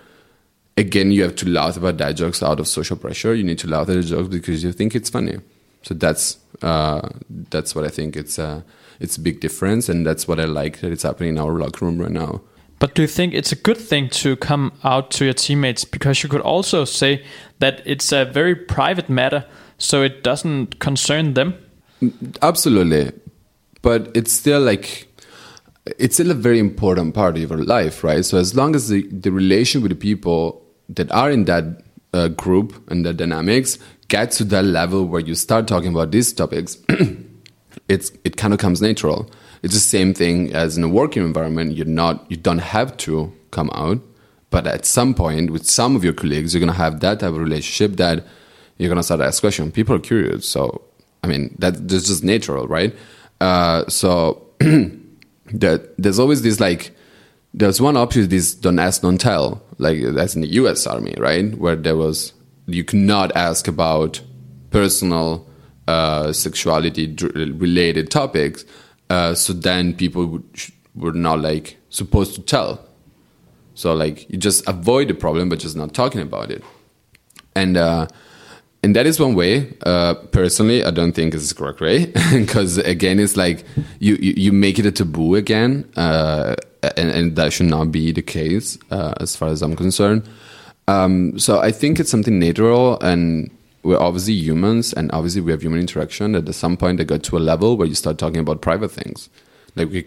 [0.79, 3.35] again, you have to laugh about dad jokes out of social pressure.
[3.35, 5.37] You need to laugh at the jokes because you think it's funny.
[5.83, 8.63] So that's uh, that's what I think it's a
[8.99, 11.85] it's a big difference, and that's what I like that it's happening in our locker
[11.85, 12.41] room right now.
[12.79, 15.83] But do you think it's a good thing to come out to your teammates?
[15.83, 17.23] Because you could also say
[17.59, 19.45] that it's a very private matter,
[19.77, 21.55] so it doesn't concern them.
[22.41, 23.11] Absolutely,
[23.81, 25.07] but it's still like
[25.97, 28.23] it's still a very important part of your life, right?
[28.23, 31.83] So as long as the, the relation with the people that are in that
[32.13, 33.77] uh, group and the dynamics
[34.07, 36.77] get to that level where you start talking about these topics,
[37.87, 39.29] it's it kind of comes natural.
[39.61, 41.77] It's the same thing as in a working environment.
[41.77, 43.99] You're not you don't have to come out,
[44.49, 47.37] but at some point with some of your colleagues, you're gonna have that type of
[47.37, 48.25] relationship that
[48.77, 49.71] you're gonna start to ask questions.
[49.73, 50.81] People are curious, so
[51.23, 52.95] I mean that that's just natural, right?
[53.39, 56.91] Uh, so that there's always this like
[57.53, 59.61] there's one option is don't ask don't tell.
[59.77, 61.57] Like that's in the us army right?
[61.57, 62.33] Where there was
[62.67, 64.21] you cannot ask about
[64.69, 65.47] personal
[65.87, 68.63] uh, sexuality related topics
[69.09, 70.43] uh, so then people would,
[70.95, 72.85] were not like supposed to tell.
[73.73, 76.63] So like you just avoid the problem but just not talking about it.
[77.55, 78.07] And uh,
[78.83, 79.73] and that is one way.
[79.85, 83.65] Uh, personally, I don't think it's correct way because again, it's like
[83.99, 88.11] you, you, you make it a taboo again, uh, and, and, that should not be
[88.11, 90.27] the case uh, as far as I'm concerned.
[90.87, 93.51] Um, so I think it's something natural, and
[93.83, 96.35] we're obviously humans, and obviously we have human interaction.
[96.35, 99.29] At some point they go to a level where you start talking about private things,
[99.75, 100.05] like we.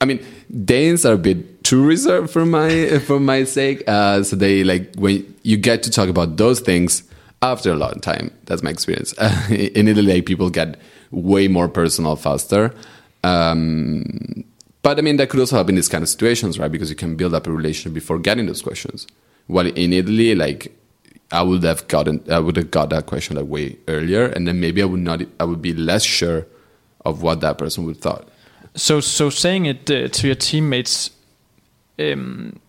[0.00, 0.18] I mean,
[0.64, 3.84] Danes are a bit too reserved for my for my sake.
[3.86, 7.04] Uh, so they like when you get to talk about those things
[7.42, 8.32] after a long time.
[8.46, 9.12] That's my experience.
[9.50, 10.78] in Italy, people get
[11.10, 12.74] way more personal faster.
[13.22, 14.44] Um,
[14.82, 16.70] but I mean, that could also help in these kind of situations, right?
[16.70, 19.06] Because you can build up a relationship before getting those questions.
[19.46, 20.76] While in Italy, like
[21.32, 24.60] I would have gotten, I would have got that question like way earlier, and then
[24.60, 26.46] maybe I would not, I would be less sure
[27.04, 28.28] of what that person would thought.
[28.74, 31.10] So, so saying it uh, to your teammates,
[31.98, 32.60] um,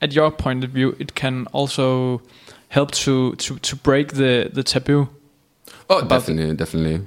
[0.00, 2.22] at your point of view, it can also
[2.68, 5.08] help to to to break the the taboo.
[5.90, 7.06] Oh, definitely, definitely.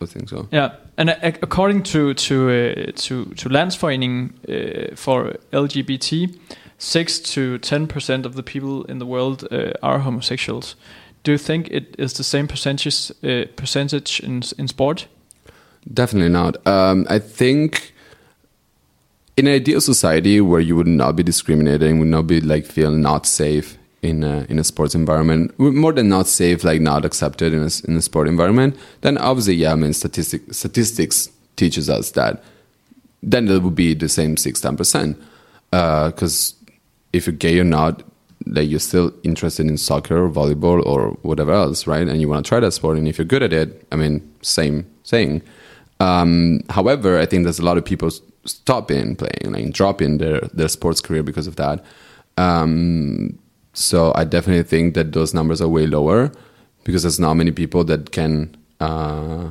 [0.00, 0.48] I think so.
[0.50, 6.36] Yeah, and uh, according to to uh, to to Landsforening uh, for LGBT,
[6.78, 10.76] six to ten percent of the people in the world uh, are homosexuals.
[11.22, 15.08] Do you think it is the same percentage uh, percentage in in sport?
[15.92, 16.66] Definitely not.
[16.66, 17.92] Um, I think
[19.36, 22.90] in an ideal society where you would not be discriminating, would not be like feel
[22.90, 27.54] not safe in a, in a sports environment, more than not safe, like not accepted
[27.54, 32.10] in a, in a sport environment, then obviously, yeah, I mean, statistic, statistics teaches us
[32.12, 32.42] that
[33.22, 35.16] then it would be the same 6 10%.
[35.70, 36.72] Because uh,
[37.14, 38.02] if you're gay or not,
[38.46, 42.06] like you're still interested in soccer or volleyball or whatever else, right?
[42.06, 44.20] And you want to try that sport, and if you're good at it, I mean,
[44.42, 45.40] same thing.
[46.00, 48.10] Um, however, I think there's a lot of people
[48.44, 51.82] stopping playing, like dropping their their sports career because of that.
[52.36, 53.38] Um,
[53.74, 56.32] so I definitely think that those numbers are way lower
[56.84, 59.50] because there's not many people that can uh,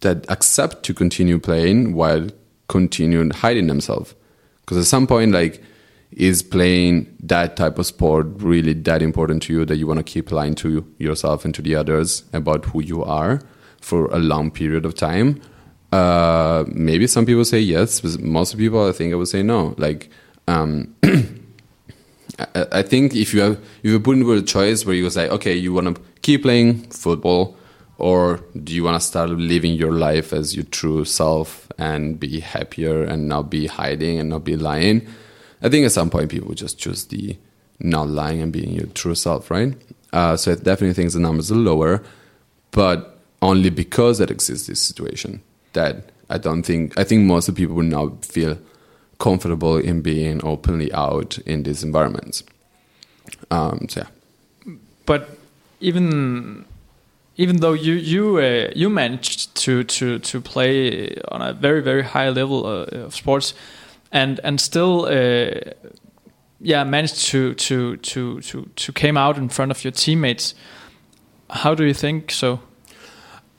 [0.00, 2.28] that accept to continue playing while
[2.68, 4.14] continue hiding themselves.
[4.60, 5.62] Because at some point, like,
[6.10, 10.04] is playing that type of sport really that important to you that you want to
[10.04, 13.40] keep lying to yourself and to the others about who you are
[13.80, 15.40] for a long period of time?
[15.92, 19.74] Uh, maybe some people say yes, but most people, I think, I would say no.
[19.78, 20.10] Like,
[20.48, 20.94] um,
[22.38, 23.52] I think if you have
[23.82, 26.82] if you put into a choice where you say, okay, you want to keep playing
[26.90, 27.56] football,
[27.98, 32.40] or do you want to start living your life as your true self and be
[32.40, 35.06] happier and not be hiding and not be lying?
[35.62, 37.36] I think at some point people just choose the
[37.80, 39.74] not lying and being your true self, right?
[40.12, 42.02] Uh, so I definitely think the numbers are lower,
[42.70, 47.54] but only because that exists this situation that I don't think I think most of
[47.54, 48.58] the people would not feel
[49.22, 52.44] comfortable in being openly out in these environments.
[53.50, 54.74] Um, so yeah.
[55.06, 55.28] But
[55.80, 56.64] even
[57.36, 62.02] even though you you uh, you managed to to to play on a very very
[62.02, 63.54] high level uh, of sports,
[64.10, 65.06] and and still.
[65.06, 65.72] Uh,
[66.64, 70.54] yeah, managed to to to to to came out in front of your teammates.
[71.50, 72.60] How do you think so?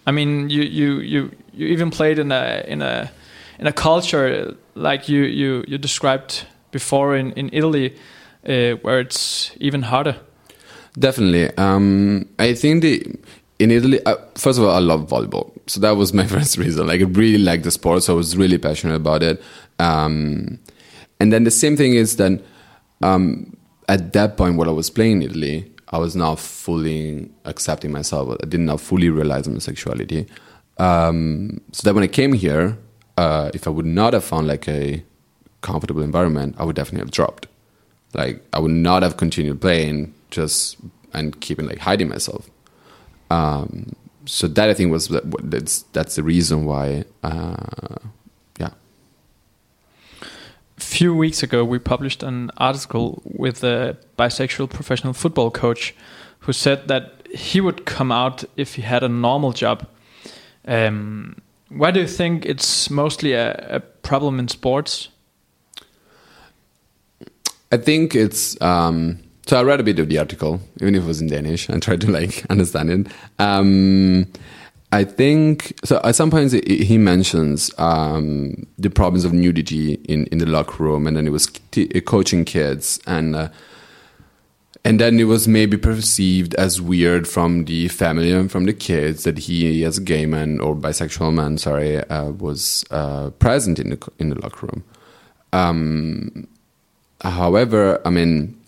[0.07, 3.11] I mean, you you you you even played in a in a
[3.59, 7.95] in a culture like you you you described before in in Italy,
[8.47, 10.15] uh, where it's even harder.
[10.97, 13.03] Definitely, um, I think the
[13.59, 13.99] in Italy.
[14.05, 16.88] Uh, first of all, I love volleyball, so that was my first reason.
[16.88, 19.41] Like, I really like the sport, so I was really passionate about it.
[19.80, 20.59] Um,
[21.19, 22.41] and then the same thing is that
[23.01, 23.55] um,
[23.88, 28.38] at that point, while I was playing in Italy, I was not fully accepting myself.
[28.43, 30.28] I did not fully realize my sexuality.
[30.78, 32.78] Um, so that when I came here,
[33.18, 35.03] uh, if I would not have found like a
[35.61, 37.47] comfortable environment, I would definitely have dropped.
[38.14, 40.78] Like I would not have continued playing just
[41.14, 42.49] and keeping like hiding myself.
[43.30, 43.95] Um,
[44.26, 45.07] so that I think was
[45.43, 47.05] that's that's the reason why.
[47.24, 47.97] Uh,
[48.59, 48.72] yeah.
[50.22, 55.95] A few weeks ago, we published an article with a bisexual professional football coach
[56.39, 59.88] who said that he would come out if he had a normal job.
[60.66, 61.41] Um,
[61.76, 65.09] why do you think it's mostly a, a problem in sports?
[67.71, 69.59] I think it's um, so.
[69.59, 72.01] I read a bit of the article, even if it was in Danish, and tried
[72.01, 73.07] to like understand it.
[73.39, 74.28] Um,
[74.91, 75.99] I think so.
[76.03, 81.07] At some points, he mentions um, the problems of nudity in, in the locker room,
[81.07, 81.47] and then it was
[82.05, 83.49] coaching kids, and uh,
[84.86, 89.24] and then it was maybe perceived as weird from the family and from the kids
[89.24, 93.92] that he, as a gay man or bisexual man, sorry, uh, was uh, present in
[93.92, 94.84] the in the locker room.
[95.54, 96.48] Um,
[97.22, 98.60] however, I mean,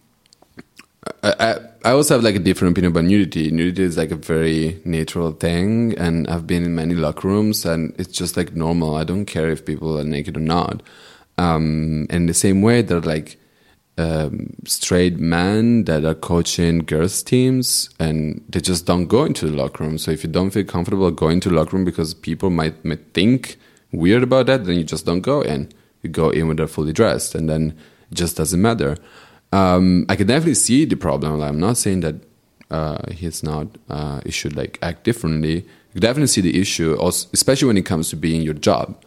[1.23, 3.51] I, I also have like a different opinion about nudity.
[3.51, 7.93] Nudity is like a very natural thing, and I've been in many locker rooms, and
[7.99, 8.95] it's just like normal.
[8.95, 10.81] I don't care if people are naked or not.
[11.37, 13.37] Um, in the same way, that like
[13.97, 19.55] um, straight men that are coaching girls teams and they just don't go into the
[19.55, 19.97] locker room.
[19.97, 23.13] So if you don't feel comfortable going to the locker room because people might, might
[23.13, 23.57] think
[23.91, 25.71] weird about that, then you just don't go in.
[26.01, 27.77] You go in when they're fully dressed and then
[28.11, 28.97] it just doesn't matter.
[29.51, 31.41] Um, I can definitely see the problem.
[31.41, 32.15] I'm not saying that
[32.69, 35.65] uh, he's not, uh, he should like act differently.
[35.93, 39.01] You definitely see the issue, also, especially when it comes to being your job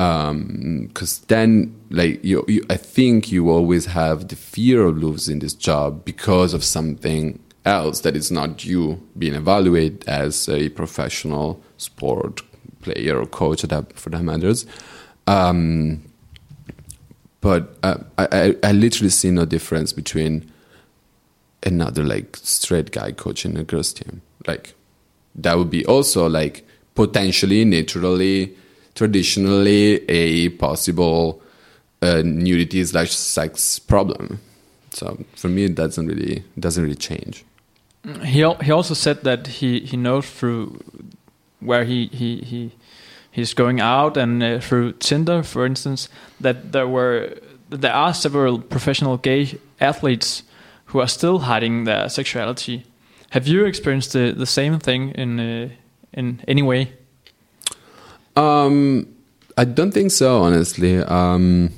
[0.00, 5.40] because um, then like you, you, i think you always have the fear of losing
[5.40, 11.62] this job because of something else that is not you being evaluated as a professional
[11.76, 12.42] sport
[12.80, 14.66] player or coach that for that matters.
[15.26, 16.02] Um,
[17.40, 20.50] but uh, I, I literally see no difference between
[21.62, 24.22] another like straight guy coaching a girls team.
[24.46, 24.74] Like
[25.34, 28.56] that would be also like potentially naturally
[29.00, 31.40] traditionally a possible
[32.02, 34.38] uh, nudity slash sex problem.
[34.90, 37.44] So for me, it doesn't really doesn't really change.
[38.24, 40.80] He he also said that he he knows through
[41.60, 42.72] where he he he
[43.30, 47.38] he's going out and uh, through Tinder, for instance, that there were
[47.70, 50.42] there are several professional gay athletes
[50.92, 52.84] who are still hiding their sexuality.
[53.30, 55.68] Have you experienced the, the same thing in uh,
[56.12, 56.99] in any way?
[58.36, 59.06] Um,
[59.56, 60.98] I don't think so, honestly.
[60.98, 61.70] Um,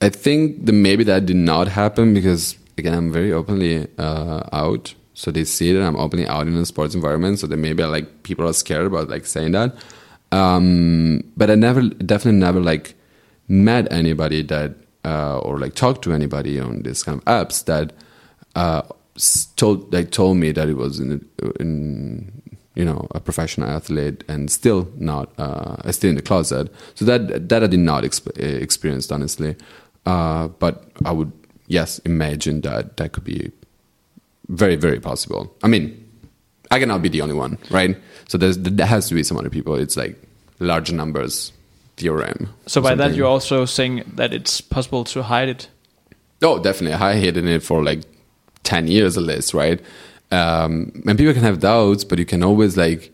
[0.00, 4.94] I think that maybe that did not happen because again, I'm very openly uh, out,
[5.14, 7.38] so they see that I'm openly out in a sports environment.
[7.38, 9.74] So that maybe like people are scared about like saying that.
[10.32, 12.94] Um, but I never, definitely never like
[13.48, 17.92] met anybody that uh, or like talked to anybody on this kind of apps that
[18.54, 18.82] uh,
[19.56, 21.26] told like told me that it was in
[21.60, 22.42] in
[22.76, 26.72] you know a professional athlete and still not uh, still in the closet.
[26.94, 29.56] So that that I did not exp- experience honestly,
[30.04, 31.32] uh, but I would
[31.66, 33.50] yes imagine that that could be
[34.48, 35.56] very very possible.
[35.64, 36.06] I mean,
[36.70, 37.96] I cannot be the only one, right?
[38.28, 39.74] So there's, there has to be some other people.
[39.74, 40.16] It's like
[40.58, 41.52] large numbers
[41.96, 42.48] theorem.
[42.66, 45.68] So by that you're also saying that it's possible to hide it.
[46.42, 46.94] Oh, definitely.
[46.94, 48.02] I hidden it for like
[48.62, 49.80] ten years at least, right?
[50.30, 53.12] Um, and people can have doubts, but you can always like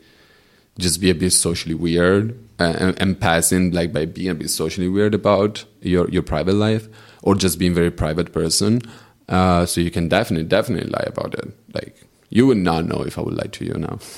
[0.78, 4.50] just be a bit socially weird uh, and, and passing like by being a bit
[4.50, 6.88] socially weird about your your private life
[7.22, 8.80] or just being a very private person.
[9.28, 11.52] Uh, so you can definitely definitely lie about it.
[11.74, 13.98] Like you would not know if I would lie to you now.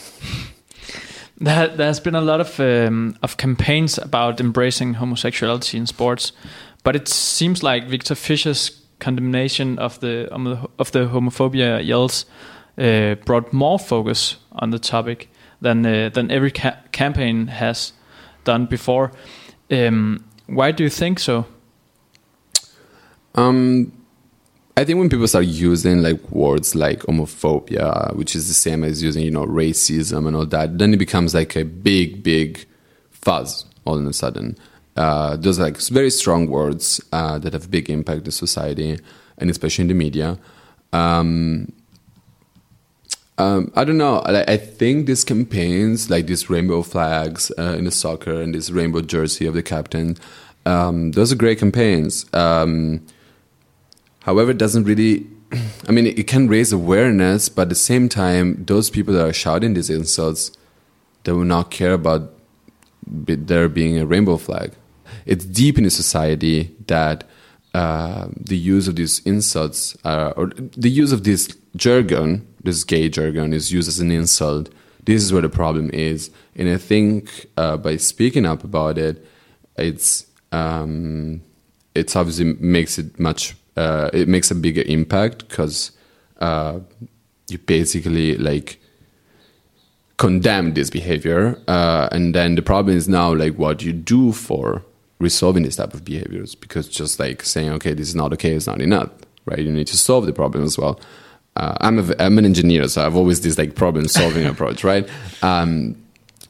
[1.36, 6.30] There, there's been a lot of um, of campaigns about embracing homosexuality in sports,
[6.84, 10.28] but it seems like Viktor Fischer's condemnation of the
[10.78, 12.24] of the homophobia yells
[12.78, 15.28] uh, brought more focus on the topic
[15.60, 17.92] than uh, than every ca campaign has
[18.44, 19.12] done before.
[19.70, 21.46] Um, why do you think so?
[23.34, 23.92] Um,
[24.76, 29.02] I think when people start using like words like homophobia, which is the same as
[29.02, 32.66] using you know racism and all that, then it becomes like a big, big
[33.10, 34.56] fuzz all of a sudden.
[34.96, 38.98] Uh, those like very strong words uh, that have big impact in society
[39.38, 40.38] and especially in the media.
[40.92, 41.72] Um,
[43.38, 44.22] um, I don't know.
[44.24, 49.00] I, think these campaigns, like these rainbow flags uh, in the soccer and this rainbow
[49.00, 50.16] jersey of the captain,
[50.66, 52.26] um, those are great campaigns.
[52.32, 53.04] Um,
[54.24, 55.26] However, it doesn't really.
[55.88, 59.32] I mean, it can raise awareness, but at the same time, those people that are
[59.32, 60.50] shouting these insults,
[61.24, 62.32] they will not care about
[63.06, 64.72] there being a rainbow flag.
[65.26, 67.24] It's deep in the society that
[67.74, 73.08] uh, the use of these insults, uh, or the use of this jargon, this gay
[73.08, 74.70] jargon, is used as an insult.
[75.04, 79.26] This is where the problem is, and I think uh, by speaking up about it,
[79.76, 81.42] it's um,
[81.96, 83.56] it's obviously makes it much.
[83.76, 85.90] Uh, it makes a bigger impact because
[86.38, 86.78] uh,
[87.48, 88.80] you basically like
[90.16, 94.84] condemn this behavior, and then the problem is now like what you do for
[95.24, 98.66] resolving this type of behaviors because just like saying okay this is not okay is
[98.66, 99.10] not enough
[99.46, 99.58] right?
[99.58, 101.00] You need to solve the problem as well.
[101.56, 105.08] Uh, I'm, a, I'm an engineer so i've always this like problem solving approach right?
[105.42, 105.96] Um,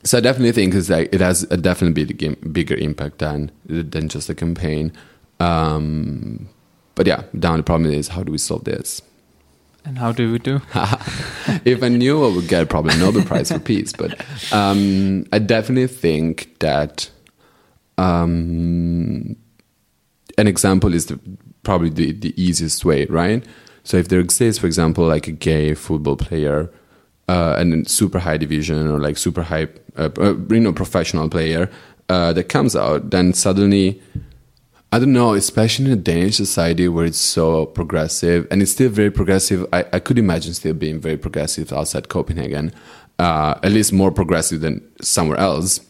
[0.02, 4.08] so i definitely think it's like it has a definitely big, bigger impact than than
[4.08, 4.92] just a campaign.
[5.40, 6.48] Um,
[6.94, 9.02] but yeah down the problem is how do we solve this?
[9.86, 10.62] And how do we do?
[11.66, 14.18] if I knew I would get probably Nobel Prize for peace, but
[14.50, 17.10] um, I definitely think that
[17.98, 19.36] um,
[20.38, 21.20] an example is the,
[21.62, 23.44] probably the, the easiest way, right?
[23.84, 26.70] So if there exists, for example, like a gay football player
[27.28, 31.70] uh, and super high division or like super high, uh, uh, you know, professional player
[32.08, 34.00] uh, that comes out, then suddenly,
[34.90, 38.90] I don't know, especially in a Danish society where it's so progressive and it's still
[38.90, 39.66] very progressive.
[39.72, 42.72] I, I could imagine still being very progressive outside Copenhagen,
[43.18, 45.80] uh, at least more progressive than somewhere else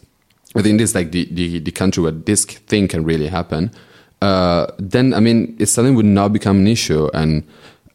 [0.55, 3.71] I think this is like the, the, the country where this thing can really happen,
[4.21, 7.09] uh, then I mean, it suddenly would not become an issue.
[7.13, 7.43] And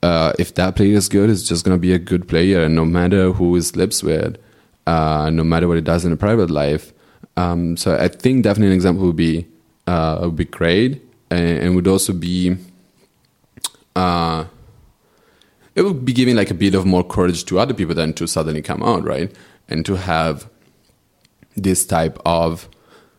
[0.02, 2.74] uh, if that player is good, it's just going to be a good player, and
[2.74, 4.38] no matter who he sleeps with,
[4.86, 6.92] uh, no matter what he does in a private life.
[7.36, 9.46] Um, so I think definitely an example would be
[9.86, 12.56] uh, would be great, and, and would also be.
[13.96, 14.44] Uh,
[15.74, 18.26] it would be giving like a bit of more courage to other people than to
[18.26, 19.32] suddenly come out, right?
[19.68, 20.48] And to have
[21.56, 22.68] this type of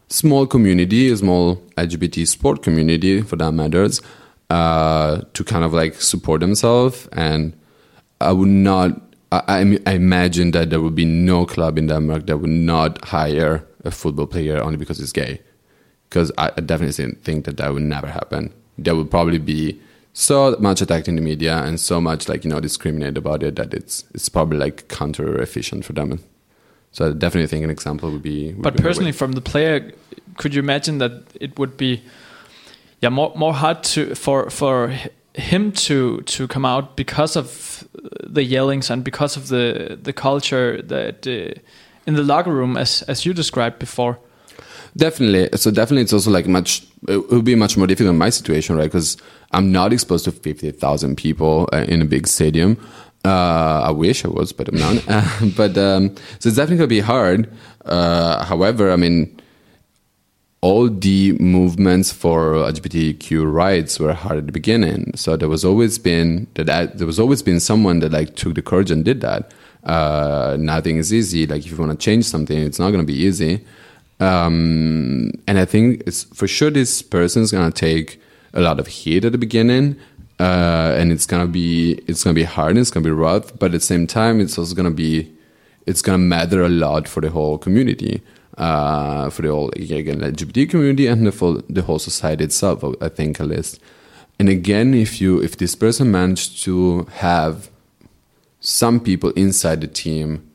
[0.10, 4.02] small community, a small LGBT sport community for that matters,
[4.50, 7.08] uh, to kind of like support themselves.
[7.14, 7.54] And
[8.20, 9.02] I would not,
[9.32, 13.66] I, I, imagine that there would be no club in Denmark that would not hire
[13.86, 15.42] a football player only because he's gay.
[16.10, 18.54] Because I definitely think that that would never happen.
[18.78, 19.80] There would probably be
[20.14, 23.56] so much attacked in the media and so much like you know discriminated about it
[23.56, 26.22] that it's it's probably like counter efficient for them
[26.92, 28.54] so I definitely think an example would be.
[28.54, 29.94] Would but be personally, from the player,
[30.38, 32.02] could you imagine that it would be,
[33.00, 34.94] yeah, more more hard to for for
[35.34, 40.82] him to to come out because of the yellings and because of the the culture
[40.82, 41.60] that uh,
[42.06, 44.18] in the locker room, as as you described before.
[44.98, 45.58] Definitely.
[45.58, 46.86] So definitely, it's also like much.
[47.08, 48.92] It would be much more difficult in my situation, right?
[48.92, 49.16] Because
[49.52, 52.78] I'm not exposed to fifty thousand people uh, in a big stadium.
[53.24, 55.04] Uh, I wish I was, but I'm not.
[55.08, 57.52] Uh, but um, so it's definitely gonna be hard.
[57.86, 59.40] Uh, however, I mean,
[60.62, 65.12] all the movements for LGBTQ rights were hard at the beginning.
[65.16, 68.62] So there was always been that there was always been someone that like took the
[68.62, 69.52] courage and did that.
[69.84, 71.48] Uh, nothing is easy.
[71.48, 73.66] Like if you want to change something, it's not gonna be easy.
[74.20, 78.22] Um, and I think it's for sure this person is gonna take
[78.54, 79.96] a lot of heat at the beginning
[80.42, 83.68] uh, and it's gonna be it's gonna be hard and it's gonna be rough but
[83.68, 85.32] at the same time it's also gonna be
[85.86, 88.22] it's gonna matter a lot for the whole community
[88.58, 93.40] uh, for the whole again lgbt community and the the whole society itself i think
[93.40, 93.80] at least.
[94.40, 97.70] And again if you if this person managed to have
[98.60, 100.50] some people inside the team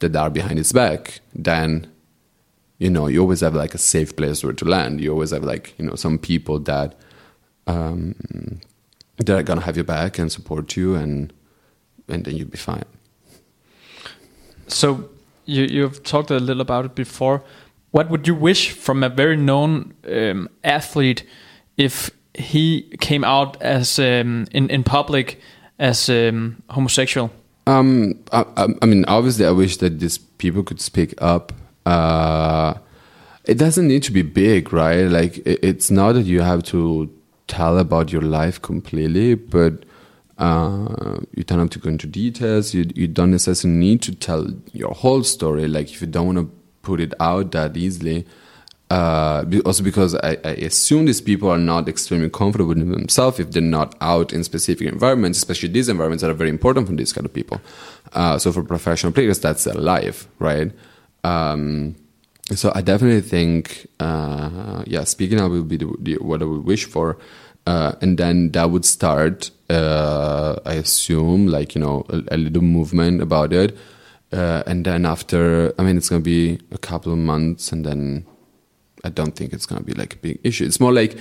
[0.00, 1.86] that are behind his back then
[2.78, 5.00] you know you always have like a safe place where to land.
[5.00, 6.96] You always have like you know some people that
[7.66, 8.14] um,
[9.18, 11.32] they're gonna have your back and support you, and
[12.08, 12.84] and then you'll be fine.
[14.66, 15.10] So
[15.44, 17.42] you you've talked a little about it before.
[17.90, 21.24] What would you wish from a very known um, athlete
[21.76, 25.40] if he came out as um, in in public
[25.78, 27.30] as um, homosexual?
[27.68, 28.46] Um, I,
[28.80, 31.52] I, mean, obviously, I wish that these people could speak up.
[31.84, 32.74] Uh,
[33.44, 35.02] it doesn't need to be big, right?
[35.02, 37.10] Like, it, it's not that you have to
[37.48, 39.84] tell about your life completely, but
[40.38, 42.72] uh, you don't have to go into details.
[42.72, 45.66] You, you don't necessarily need to tell your whole story.
[45.66, 46.50] Like if you don't want to
[46.82, 48.24] put it out that easily,
[48.90, 53.50] uh, also because I, I, assume these people are not extremely comfortable with themselves if
[53.50, 57.12] they're not out in specific environments, especially these environments that are very important for these
[57.12, 57.60] kind of people.
[58.14, 60.72] Uh, so for professional players, that's their life, right?
[61.22, 61.96] Um,
[62.54, 66.64] so I definitely think, uh, yeah, speaking up would be the, the, what I would
[66.64, 67.18] wish for.
[67.68, 69.50] uh, and then that would start.
[69.68, 73.76] Uh, I assume, like you know, a, a little movement about it,
[74.32, 78.24] uh, and then after, I mean, it's gonna be a couple of months, and then
[79.04, 80.64] I don't think it's gonna be like a big issue.
[80.64, 81.18] It's more like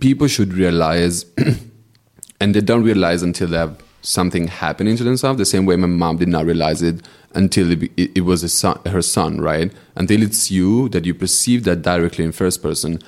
[0.00, 1.26] people should realize,
[2.40, 3.76] and they don't realize until they have
[4.08, 5.38] something happening to themselves.
[5.38, 8.80] The same way my mom did not realize it until it, it, it was son,
[8.86, 9.70] her son, right?
[9.96, 13.00] Until it's you that you perceive that directly in first person.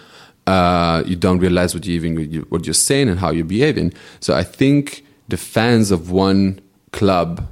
[0.46, 3.92] Uh, you don't realize what you even what you're saying and how you're behaving.
[4.20, 6.60] So I think the fans of one
[6.92, 7.46] club,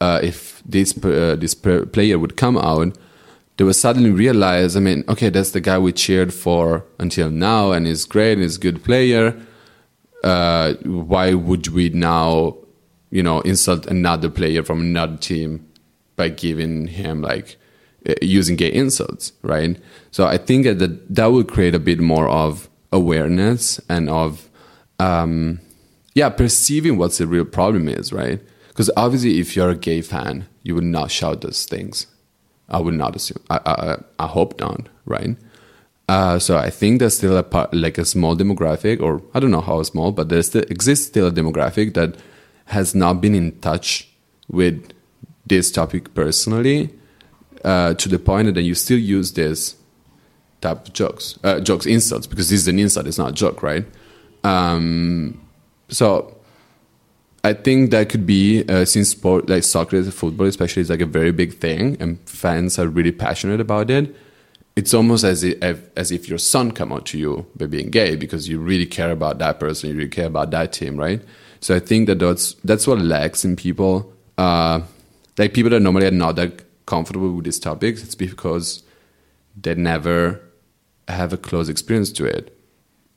[0.00, 2.96] uh, if this uh, this player would come out,
[3.56, 4.76] they would suddenly realize.
[4.76, 8.42] I mean, okay, that's the guy we cheered for until now, and he's great, and
[8.42, 9.34] he's a good player.
[10.22, 12.56] Uh, why would we now,
[13.16, 15.66] you know, insult another player from another team
[16.16, 17.56] by giving him like
[18.06, 19.80] uh, using gay insults, right?
[20.10, 24.50] So I think that that will create a bit more of awareness and of
[24.98, 25.60] um,
[26.14, 28.38] yeah perceiving what the real problem is, right?
[28.68, 32.06] Because obviously, if you're a gay fan, you would not shout those things.
[32.68, 33.42] I would not assume.
[33.48, 35.38] I I, I hope not, right?
[36.06, 39.50] Uh, so I think there's still a part, like a small demographic, or I don't
[39.56, 42.16] know how small, but there still exists still a demographic that
[42.66, 44.08] has not been in touch
[44.48, 44.92] with
[45.46, 46.90] this topic personally
[47.64, 49.76] uh, to the point that you still use this
[50.60, 53.62] type of jokes, uh, jokes, insults, because this is an insult, it's not a joke,
[53.62, 53.84] right?
[54.44, 55.40] Um,
[55.88, 56.36] so
[57.44, 61.06] I think that could be uh, since sport like soccer, football, especially, is like a
[61.06, 64.14] very big thing, and fans are really passionate about it.
[64.74, 68.16] It's almost as if as if your son come out to you by being gay
[68.16, 71.22] because you really care about that person, you really care about that team, right?
[71.66, 74.12] So I think that that's that's what lacks in people.
[74.38, 74.82] Uh,
[75.36, 78.84] like people that normally are not that comfortable with these topics, it's because
[79.60, 80.40] they never
[81.08, 82.56] have a close experience to it.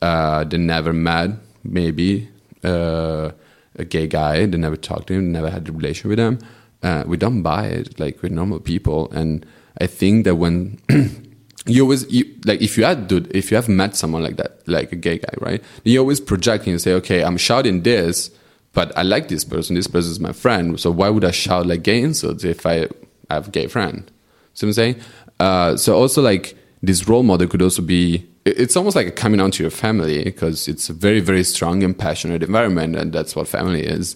[0.01, 1.29] Uh, they never met
[1.63, 2.27] maybe
[2.63, 3.29] uh,
[3.75, 4.47] a gay guy.
[4.47, 5.31] They never talked to him.
[5.31, 6.39] Never had a relation with him.
[6.81, 9.11] Uh, we don't buy it like we're normal people.
[9.11, 9.45] And
[9.79, 10.79] I think that when
[11.67, 14.67] you always you, like if you had dude, if you have met someone like that,
[14.67, 15.63] like a gay guy, right?
[15.83, 18.31] You always project and say, okay, I'm shouting this
[18.73, 19.75] but I like this person.
[19.75, 20.79] This person is my friend.
[20.79, 22.87] So why would I shout like gay insults if I
[23.29, 24.09] have a gay friend?
[24.53, 25.01] See what I'm saying?
[25.39, 28.25] Uh, so also like this role model could also be.
[28.45, 31.97] It's almost like coming out to your family because it's a very very strong and
[31.97, 34.15] passionate environment, and that's what family is.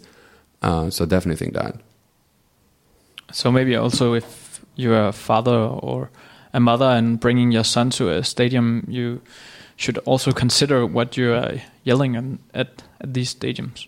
[0.62, 1.76] Uh, so definitely think that.
[3.32, 6.10] So maybe also if you're a father or
[6.54, 9.22] a mother and bringing your son to a stadium, you
[9.76, 12.70] should also consider what you are yelling at
[13.02, 13.88] at these stadiums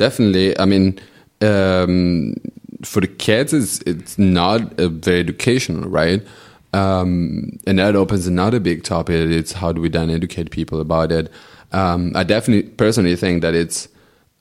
[0.00, 0.58] definitely.
[0.58, 0.98] I mean,
[1.42, 2.34] um,
[2.82, 6.22] for the kids, it's it's not very educational, right?
[6.72, 9.30] Um, and that opens another big topic.
[9.30, 11.30] It's how do we then educate people about it?
[11.72, 13.88] Um, I definitely personally think that it's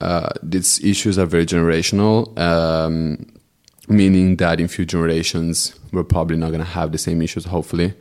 [0.01, 3.25] uh, these issues are very generational, um,
[3.87, 7.45] meaning that in few generations we're probably not going to have the same issues.
[7.45, 7.93] Hopefully,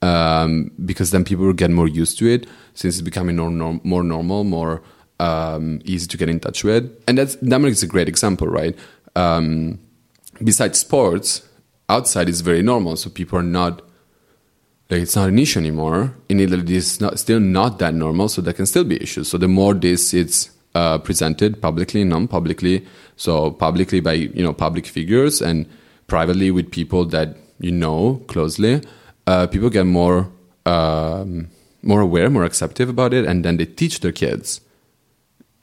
[0.00, 4.02] um, because then people will get more used to it since it's becoming more, more
[4.02, 4.82] normal, more
[5.22, 6.84] um, easy to get in touch with.
[7.06, 8.76] And that's Denmark is a great example, right?
[9.14, 9.78] Um,
[10.42, 11.48] besides sports,
[11.88, 13.82] outside is very normal, so people are not
[14.90, 16.14] like it's not an issue anymore.
[16.28, 19.28] In Italy, it's not still not that normal, so there can still be issues.
[19.28, 22.84] So the more this it's uh, presented publicly, non-publicly,
[23.16, 25.66] so publicly by you know public figures and
[26.08, 28.82] privately with people that you know closely,
[29.28, 30.32] uh, people get more
[30.66, 31.48] um,
[31.82, 34.60] more aware, more acceptive about it, and then they teach their kids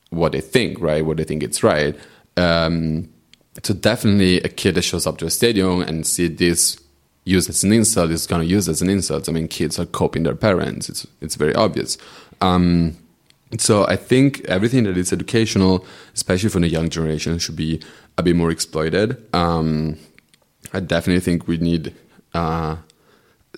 [0.10, 1.06] what they think, right?
[1.06, 1.98] What they think it's right.
[2.38, 3.10] Um,
[3.64, 6.80] so definitely a kid that shows up to a stadium and see this
[7.26, 9.30] used as an insult is going to use as an insult.
[9.30, 10.90] I mean, kids are copying their parents.
[10.90, 11.98] It's it's very obvious.
[12.42, 12.98] Um,
[13.58, 17.82] so I think everything that is educational, especially for the young generation, should be
[18.18, 19.18] a bit more exploited.
[19.34, 19.98] Um,
[20.72, 21.96] I definitely think we need
[22.34, 22.78] uh,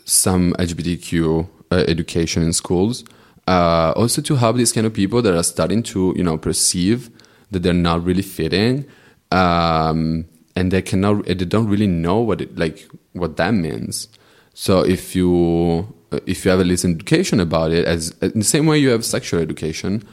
[0.06, 3.04] some LGBTQ uh, education in schools
[3.48, 7.10] uh, also to help these kind of people that are starting to you know perceive
[7.52, 8.86] that they're not really fitting
[9.32, 14.08] um, and they cannot they don't really know what it like what that means.
[14.54, 15.94] So if you
[16.26, 19.06] if you have a little education about it as in the same way you have
[19.06, 20.04] sexual education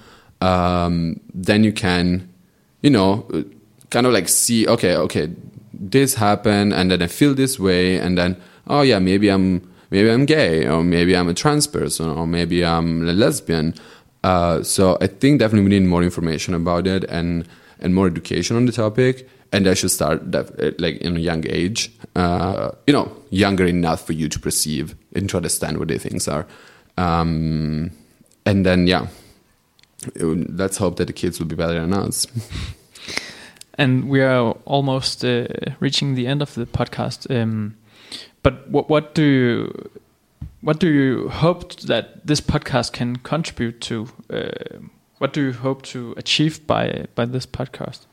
[0.41, 2.29] um, then you can
[2.83, 3.27] you know
[3.91, 5.29] kind of like see okay okay
[5.73, 8.37] this happened and then i feel this way and then
[8.69, 12.65] oh yeah maybe i'm maybe I'm gay, or maybe I'm a trans person, or maybe
[12.65, 13.75] I'm a lesbian.
[14.25, 17.47] Uh, so I think definitely we need more information about it and
[17.81, 19.29] and more education on the topic.
[19.53, 24.07] And I should start that, like in a young age, uh, you know, younger enough
[24.07, 26.47] for you to perceive and to understand what the things are.
[26.99, 27.93] Um,
[28.45, 29.07] and then yeah,
[30.21, 32.27] let's hope that the kids will be better than us.
[33.75, 35.47] and we are almost uh,
[35.81, 37.31] reaching the end of the podcast.
[37.35, 37.77] Um,
[38.43, 39.91] but what what do you
[40.61, 44.09] what do you hope that this podcast can contribute to?
[44.31, 44.79] Uh,
[45.19, 48.07] what do you hope to achieve by by this podcast?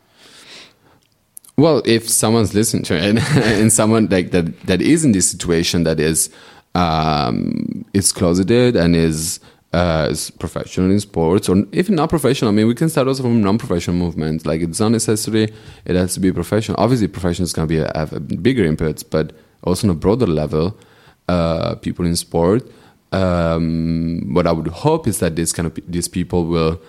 [1.58, 5.84] Well, if someone's listening to it and someone like that that is in this situation
[5.84, 6.30] that is
[6.74, 9.40] um, is closeted and is
[9.74, 12.50] uh, is professional in sports or even not professional.
[12.50, 14.46] I mean, we can start also from non-professional movements.
[14.46, 15.54] Like it's not necessary;
[15.86, 16.78] it has to be professional.
[16.80, 19.34] Obviously, professional is going to be have a bigger input, but
[19.66, 20.78] also on a broader level,
[21.28, 22.70] uh, people in sport.
[23.12, 26.82] Um, what I would hope is that this kind of these people will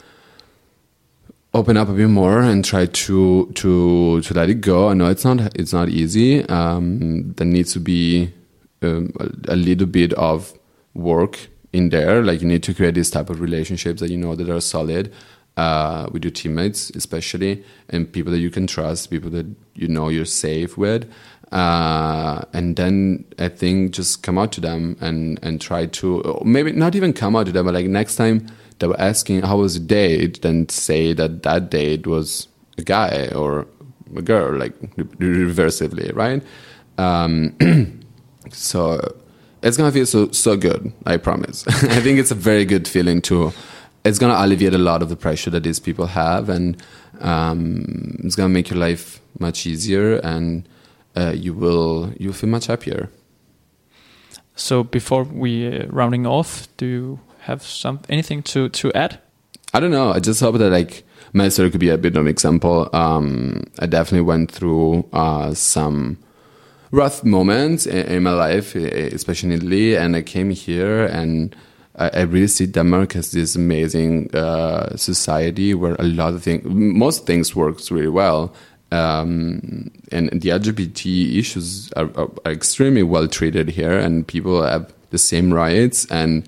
[1.55, 4.89] open up a bit more and try to to to let it go.
[4.91, 6.45] I know it's not it's not easy.
[6.49, 8.33] Um, there needs to be
[8.83, 10.53] um, a, a, little bit of
[10.95, 12.23] work in there.
[12.23, 15.13] Like you need to create these type of relationships that you know that are solid
[15.57, 20.09] uh, with your teammates, especially, and people that you can trust, people that you know
[20.09, 21.11] you're safe with.
[21.53, 26.73] Uh, and then I think just come out to them and and try to maybe
[26.73, 28.49] not even come out to them, but like next time
[28.79, 32.49] they were asking how was the date, then say that that date was
[32.79, 33.67] a guy or
[34.17, 36.43] a girl, like reversively, right?
[36.99, 37.57] Um,
[38.53, 39.01] so
[39.63, 40.93] it's gonna feel so so good.
[41.07, 41.67] I promise.
[41.69, 43.53] I think it's a very good feeling too.
[44.05, 46.83] It's gonna alleviate a lot of the pressure that these people have, and
[47.21, 50.69] um, it's gonna make your life much easier, and
[51.17, 53.11] uh, you will you feel much happier.
[54.55, 59.19] So before we uh, rounding off, do you have some anything to to add?
[59.75, 60.11] I don't know.
[60.13, 62.89] I just hope that like my story could be a bit of an example.
[62.93, 66.19] Um, I definitely went through uh, some
[66.91, 71.55] rough moments in, in, my life, especially in Italy, and I came here and.
[71.99, 76.63] I, I really see Denmark as this amazing uh, society where a lot of things,
[76.67, 78.53] most things works really well,
[78.93, 84.93] um, and the LGBT issues are, are, are, extremely well treated here, and people have
[85.11, 86.07] the same rights.
[86.07, 86.47] And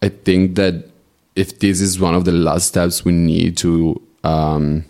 [0.00, 0.88] I think that
[1.34, 4.84] if this is one of the last steps we need to, um,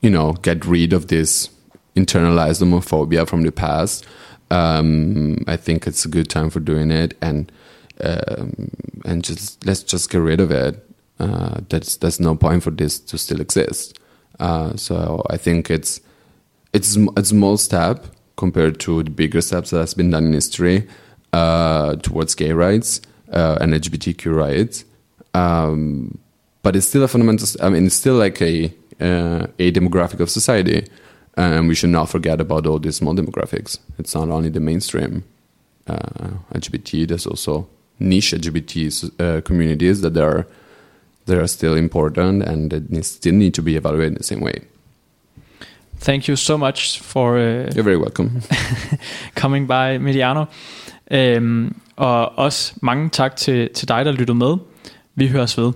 [0.00, 1.48] you know, get rid of this
[1.94, 4.04] internalized homophobia from the past,
[4.50, 7.52] um, I think it's a good time for doing it, and
[8.00, 8.70] um,
[9.04, 10.84] and just let's just get rid of it.
[11.20, 13.98] Uh, that's there's no point for this to still exist.
[14.38, 16.00] Uh, so I think it's
[16.72, 18.06] it's a small step
[18.36, 20.86] compared to the bigger steps that has been done in history
[21.32, 23.00] uh, towards gay rights
[23.32, 24.84] uh, and LGBTQ rights.
[25.34, 26.18] Um,
[26.62, 27.48] but it's still a fundamental.
[27.62, 28.66] I mean, it's still like a
[29.00, 30.86] uh, a demographic of society,
[31.36, 33.78] and we should not forget about all these small demographics.
[33.98, 35.24] It's not only the mainstream
[35.86, 37.08] uh, LGBT.
[37.08, 40.46] There's also niche LGBT uh, communities that are
[41.28, 44.60] that are still important and that still need to be evaluated in the same way.
[46.00, 47.38] Thank you so much for.
[47.38, 48.30] Uh, You're very welcome.
[49.34, 50.46] coming by Mediano.
[51.10, 54.56] Um, Og også mange tak til, til dig, der lyttede med.
[55.14, 55.72] Vi høres ved.